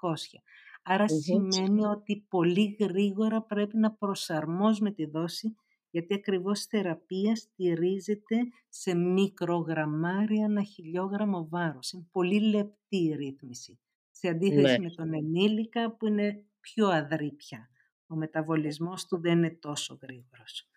Άρα 0.83 1.09
σημαίνει 1.09 1.85
ότι 1.85 2.27
πολύ 2.29 2.77
γρήγορα 2.81 3.43
πρέπει 3.43 3.77
να 3.77 3.93
προσαρμόζουμε 3.93 4.91
τη 4.91 5.07
δόση 5.07 5.55
γιατί 5.91 6.15
ακριβώς 6.15 6.65
η 6.65 6.67
θεραπεία 6.69 7.37
στηρίζεται 7.37 8.37
σε 8.69 8.95
μικρογραμμάρια 8.95 10.45
ένα 10.45 10.63
χιλιόγραμμο 10.63 11.49
βάρος. 11.49 11.93
Είναι 11.93 12.07
πολύ 12.11 12.41
λεπτή 12.41 12.97
η 12.97 13.15
ρύθμιση. 13.15 13.79
Σε 14.11 14.29
αντίθεση 14.29 14.81
με 14.81 14.91
τον 14.91 15.15
ενήλικα 15.15 15.97
που 15.97 16.07
είναι 16.07 16.45
πιο 16.61 16.87
αδρή 16.87 17.33
πια 17.33 17.70
ο 18.11 18.17
μεταβολισμός 18.17 19.07
του 19.07 19.21
δεν 19.21 19.39
είναι 19.39 19.57
τόσο 19.61 19.99
γρήγορος. 20.03 20.69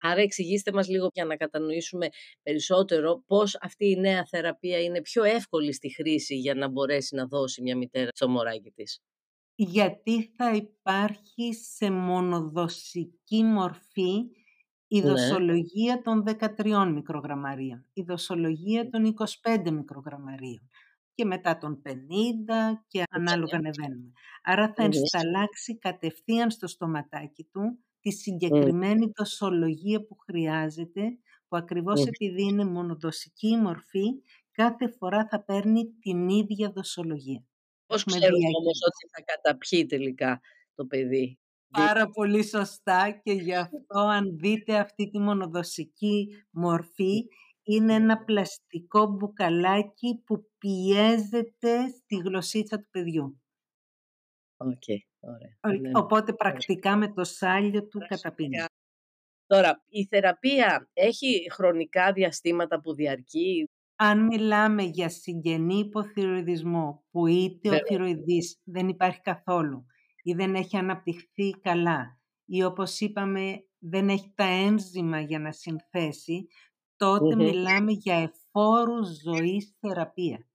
Άρα 0.00 0.20
εξηγήστε 0.20 0.72
μας 0.72 0.88
λίγο 0.88 1.08
για 1.12 1.24
να 1.24 1.36
κατανοήσουμε 1.36 2.08
περισσότερο 2.42 3.22
πώς 3.26 3.58
αυτή 3.60 3.86
η 3.90 3.96
νέα 3.96 4.24
θεραπεία 4.24 4.82
είναι 4.82 5.00
πιο 5.00 5.22
εύκολη 5.24 5.72
στη 5.72 5.94
χρήση 5.94 6.34
για 6.34 6.54
να 6.54 6.68
μπορέσει 6.68 7.14
να 7.14 7.26
δώσει 7.26 7.62
μια 7.62 7.76
μητέρα 7.76 8.10
στο 8.12 8.28
μωράκι 8.28 8.70
της. 8.70 9.02
Γιατί 9.54 10.32
θα 10.36 10.54
υπάρχει 10.54 11.54
σε 11.54 11.90
μονοδοσική 11.90 13.42
μορφή 13.42 14.30
η 14.88 15.00
ναι. 15.00 15.08
δοσολογία 15.08 16.02
των 16.02 16.24
13 16.56 16.90
μικρογραμμαρίων, 16.94 17.86
η 17.92 18.02
δοσολογία 18.02 18.88
των 18.88 19.14
25 19.42 19.70
μικρογραμμαρίων 19.70 20.68
και 21.18 21.24
μετά 21.24 21.58
των 21.58 21.82
50 21.86 21.90
και 22.88 23.02
ανάλογα 23.10 23.56
ανεβαίνουμε. 23.56 24.12
Άρα 24.42 24.72
θα 24.76 24.82
ενσταλλάξει 24.82 25.78
κατευθείαν 25.78 26.50
στο 26.50 26.66
στοματάκι 26.66 27.44
του 27.52 27.78
τη 28.00 28.10
συγκεκριμένη 28.10 29.12
δοσολογία 29.16 30.04
που 30.06 30.16
χρειάζεται, 30.16 31.02
που 31.48 31.56
ακριβώς 31.56 32.06
επειδή 32.06 32.42
είναι 32.42 32.64
μονοδοσική 32.64 33.56
μορφή, 33.56 34.06
κάθε 34.50 34.88
φορά 34.88 35.26
θα 35.30 35.44
παίρνει 35.44 35.84
την 36.00 36.28
ίδια 36.28 36.70
δοσολογία. 36.70 37.44
Πώς 37.86 38.04
ξέρουμε 38.04 38.46
όμως 38.60 38.78
ότι 38.86 39.08
θα 39.12 39.22
καταπιεί 39.22 39.86
τελικά 39.86 40.40
το 40.74 40.86
παιδί. 40.86 41.38
Πάρα 41.70 42.10
πολύ 42.10 42.44
σωστά 42.44 43.20
και 43.22 43.32
γι' 43.32 43.54
αυτό 43.54 43.98
αν 43.98 44.38
δείτε 44.38 44.78
αυτή 44.78 45.10
τη 45.10 45.18
μονοδοσική 45.18 46.28
μορφή 46.50 47.24
είναι 47.68 47.94
ένα 47.94 48.24
πλαστικό 48.24 49.06
μπουκαλάκι 49.06 50.22
που 50.26 50.50
πιέζεται 50.58 51.88
στη 51.88 52.16
γλωσσίτσα 52.16 52.78
του 52.78 52.88
παιδιού. 52.90 53.40
Okay, 54.56 54.98
ωραία. 55.20 55.78
Ναι, 55.78 55.88
ναι. 55.88 55.98
Οπότε 55.98 56.32
πρακτικά 56.32 56.96
με 56.96 57.12
το 57.12 57.24
σάλιο 57.24 57.86
του 57.88 57.98
καταπίνεις. 58.08 58.64
Τώρα, 59.46 59.84
η 59.88 60.04
θεραπεία 60.04 60.90
έχει 60.92 61.46
χρονικά 61.50 62.12
διαστήματα 62.12 62.80
που 62.80 62.94
διαρκεί; 62.94 63.68
αν 63.96 64.26
μιλάμε 64.26 64.82
για 64.82 65.08
συγγενή 65.08 65.78
υποθυροειδισμό 65.78 67.04
που 67.10 67.26
είτε 67.26 67.68
ο 67.68 67.78
θυροειδής 67.86 68.60
δεν 68.64 68.88
υπάρχει 68.88 69.20
καθόλου 69.20 69.86
ή 70.22 70.32
δεν 70.32 70.54
έχει 70.54 70.76
αναπτυχθεί 70.76 71.50
καλά 71.50 72.18
ή 72.44 72.64
όπως 72.64 73.00
είπαμε 73.00 73.62
δεν 73.78 74.08
έχει 74.08 74.32
τα 74.34 74.44
ένζημα 74.44 75.20
για 75.20 75.38
να 75.38 75.52
συνθέσει, 75.52 76.46
μιλάμε 77.36 77.92
για 77.92 78.14
εφόρους 78.14 79.08
ζωής 79.22 79.76
θεραπεία. 79.80 80.46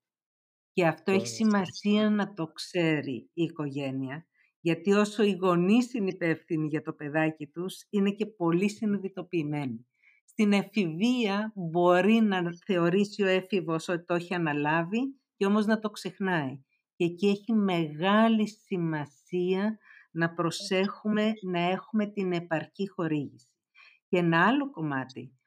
Και 0.73 0.87
αυτό 0.87 1.11
έχει 1.11 1.27
σημασία 1.27 2.09
να 2.09 2.33
το 2.33 2.47
ξέρει 2.47 3.29
η 3.33 3.43
οικογένεια, 3.43 4.27
γιατί 4.59 4.93
όσο 4.93 5.23
οι 5.23 5.31
γονείς 5.31 5.93
είναι 5.93 6.09
υπεύθυνοι 6.09 6.67
για 6.67 6.81
το 6.81 6.93
παιδάκι 6.93 7.47
τους, 7.47 7.85
είναι 7.89 8.11
και 8.11 8.25
πολύ 8.25 8.69
συνειδητοποιημένοι. 8.69 9.87
Στην 10.25 10.53
εφηβεία 10.53 11.51
μπορεί 11.55 12.13
να 12.13 12.41
θεωρήσει 12.65 13.23
ο 13.23 13.27
έφηβος 13.27 13.87
ότι 13.87 14.05
το 14.05 14.13
έχει 14.13 14.33
αναλάβει 14.33 14.99
και 15.37 15.45
όμως 15.45 15.65
να 15.65 15.79
το 15.79 15.89
ξεχνάει. 15.89 16.63
Και 16.95 17.05
εκεί 17.05 17.27
έχει 17.27 17.53
μεγάλη 17.53 18.47
σημασία 18.47 19.77
να 20.11 20.33
προσέχουμε 20.33 21.31
να 21.41 21.59
έχουμε 21.59 22.05
την 22.05 22.31
επαρκή 22.31 22.89
χορήγηση. 22.89 23.47
Και 24.07 24.17
ένα 24.17 24.45
άλλο 24.47 24.71
κομμάτι, 24.71 25.37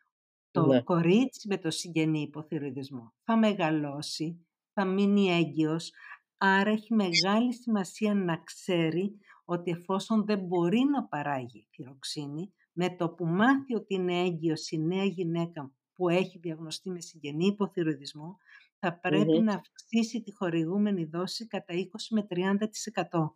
το 0.61 0.67
ναι. 0.67 0.81
κορίτσι 0.81 1.49
με 1.49 1.59
το 1.59 1.71
συγγενή 1.71 2.21
υποθυροειδισμό 2.21 3.13
θα 3.25 3.37
μεγαλώσει, 3.37 4.47
θα 4.73 4.85
μείνει 4.85 5.31
έγκυος, 5.31 5.93
άρα 6.37 6.71
έχει 6.71 6.95
μεγάλη 6.95 7.55
σημασία 7.55 8.15
να 8.15 8.37
ξέρει 8.37 9.19
ότι 9.45 9.71
εφόσον 9.71 10.25
δεν 10.25 10.39
μπορεί 10.39 10.81
να 10.93 11.05
παράγει 11.05 11.67
θυροξίνη, 11.71 12.53
με 12.73 12.97
το 12.97 13.09
που 13.09 13.27
μάθει 13.27 13.75
ότι 13.75 13.95
είναι 13.95 14.21
έγκυος 14.21 14.71
η 14.71 14.79
νέα 14.79 15.05
γυναίκα 15.05 15.73
που 15.93 16.09
έχει 16.09 16.39
διαγνωστεί 16.39 16.91
με 16.91 17.01
συγγενή 17.01 17.47
υποθυροειδισμό, 17.47 18.37
θα 18.79 18.99
πρεπει 18.99 19.41
να 19.41 19.55
αυξήσει 19.55 20.23
τη 20.23 20.33
χορηγούμενη 20.33 21.05
δόση 21.05 21.47
κατά 21.47 21.75
20 21.75 21.87
με 22.11 22.27
30%. 22.31 23.31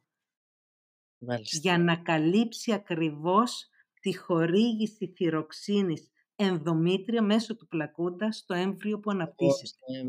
Για 1.42 1.78
να 1.78 1.96
καλύψει 1.96 2.72
ακριβώς 2.72 3.68
τη 4.00 4.16
χορήγηση 4.16 5.12
θυροξίνης 5.16 6.10
ενδομήτρια 6.44 7.22
μέσω 7.22 7.56
του 7.56 7.66
πλακούντα 7.66 8.32
στο 8.32 8.54
έμβριο 8.54 9.00
που 9.00 9.10
αναπτύσσεται. 9.10 10.08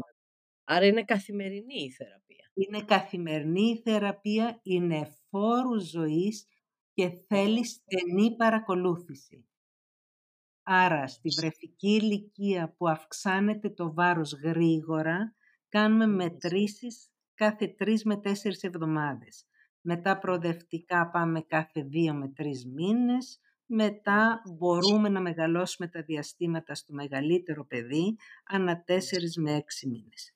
Άρα 0.63 0.85
είναι 0.85 1.03
καθημερινή 1.03 1.83
η 1.83 1.91
θεραπεία. 1.91 2.51
Είναι 2.53 2.81
καθημερινή 2.81 3.69
η 3.69 3.81
θεραπεία, 3.83 4.59
είναι 4.63 5.17
φόρους 5.29 5.89
ζωής 5.89 6.45
και 6.93 7.09
θέλει 7.27 7.65
στενή 7.65 8.35
παρακολούθηση. 8.35 9.45
Άρα, 10.63 11.07
στη 11.07 11.29
βρεφική 11.39 11.89
ηλικία 11.89 12.73
που 12.77 12.87
αυξάνεται 12.87 13.69
το 13.69 13.93
βάρος 13.93 14.33
γρήγορα, 14.33 15.35
κάνουμε 15.69 16.07
μετρήσεις 16.07 17.09
κάθε 17.33 17.67
τρεις 17.67 18.03
με 18.03 18.17
τέσσερις 18.17 18.63
εβδομάδες. 18.63 19.45
Μετά 19.81 20.19
προοδευτικά 20.19 21.09
πάμε 21.09 21.41
κάθε 21.41 21.81
δύο 21.81 22.13
με 22.13 22.27
τρεις 22.29 22.65
μήνες. 22.65 23.39
Μετά 23.73 24.41
μπορούμε 24.57 25.09
να 25.09 25.21
μεγαλώσουμε 25.21 25.87
τα 25.87 26.01
διαστήματα 26.01 26.75
στο 26.75 26.93
μεγαλύτερο 26.93 27.65
παιδί 27.65 28.17
ανά 28.43 28.83
τέσσερις 28.83 29.37
με 29.37 29.55
έξι 29.55 29.87
μήνες. 29.87 30.35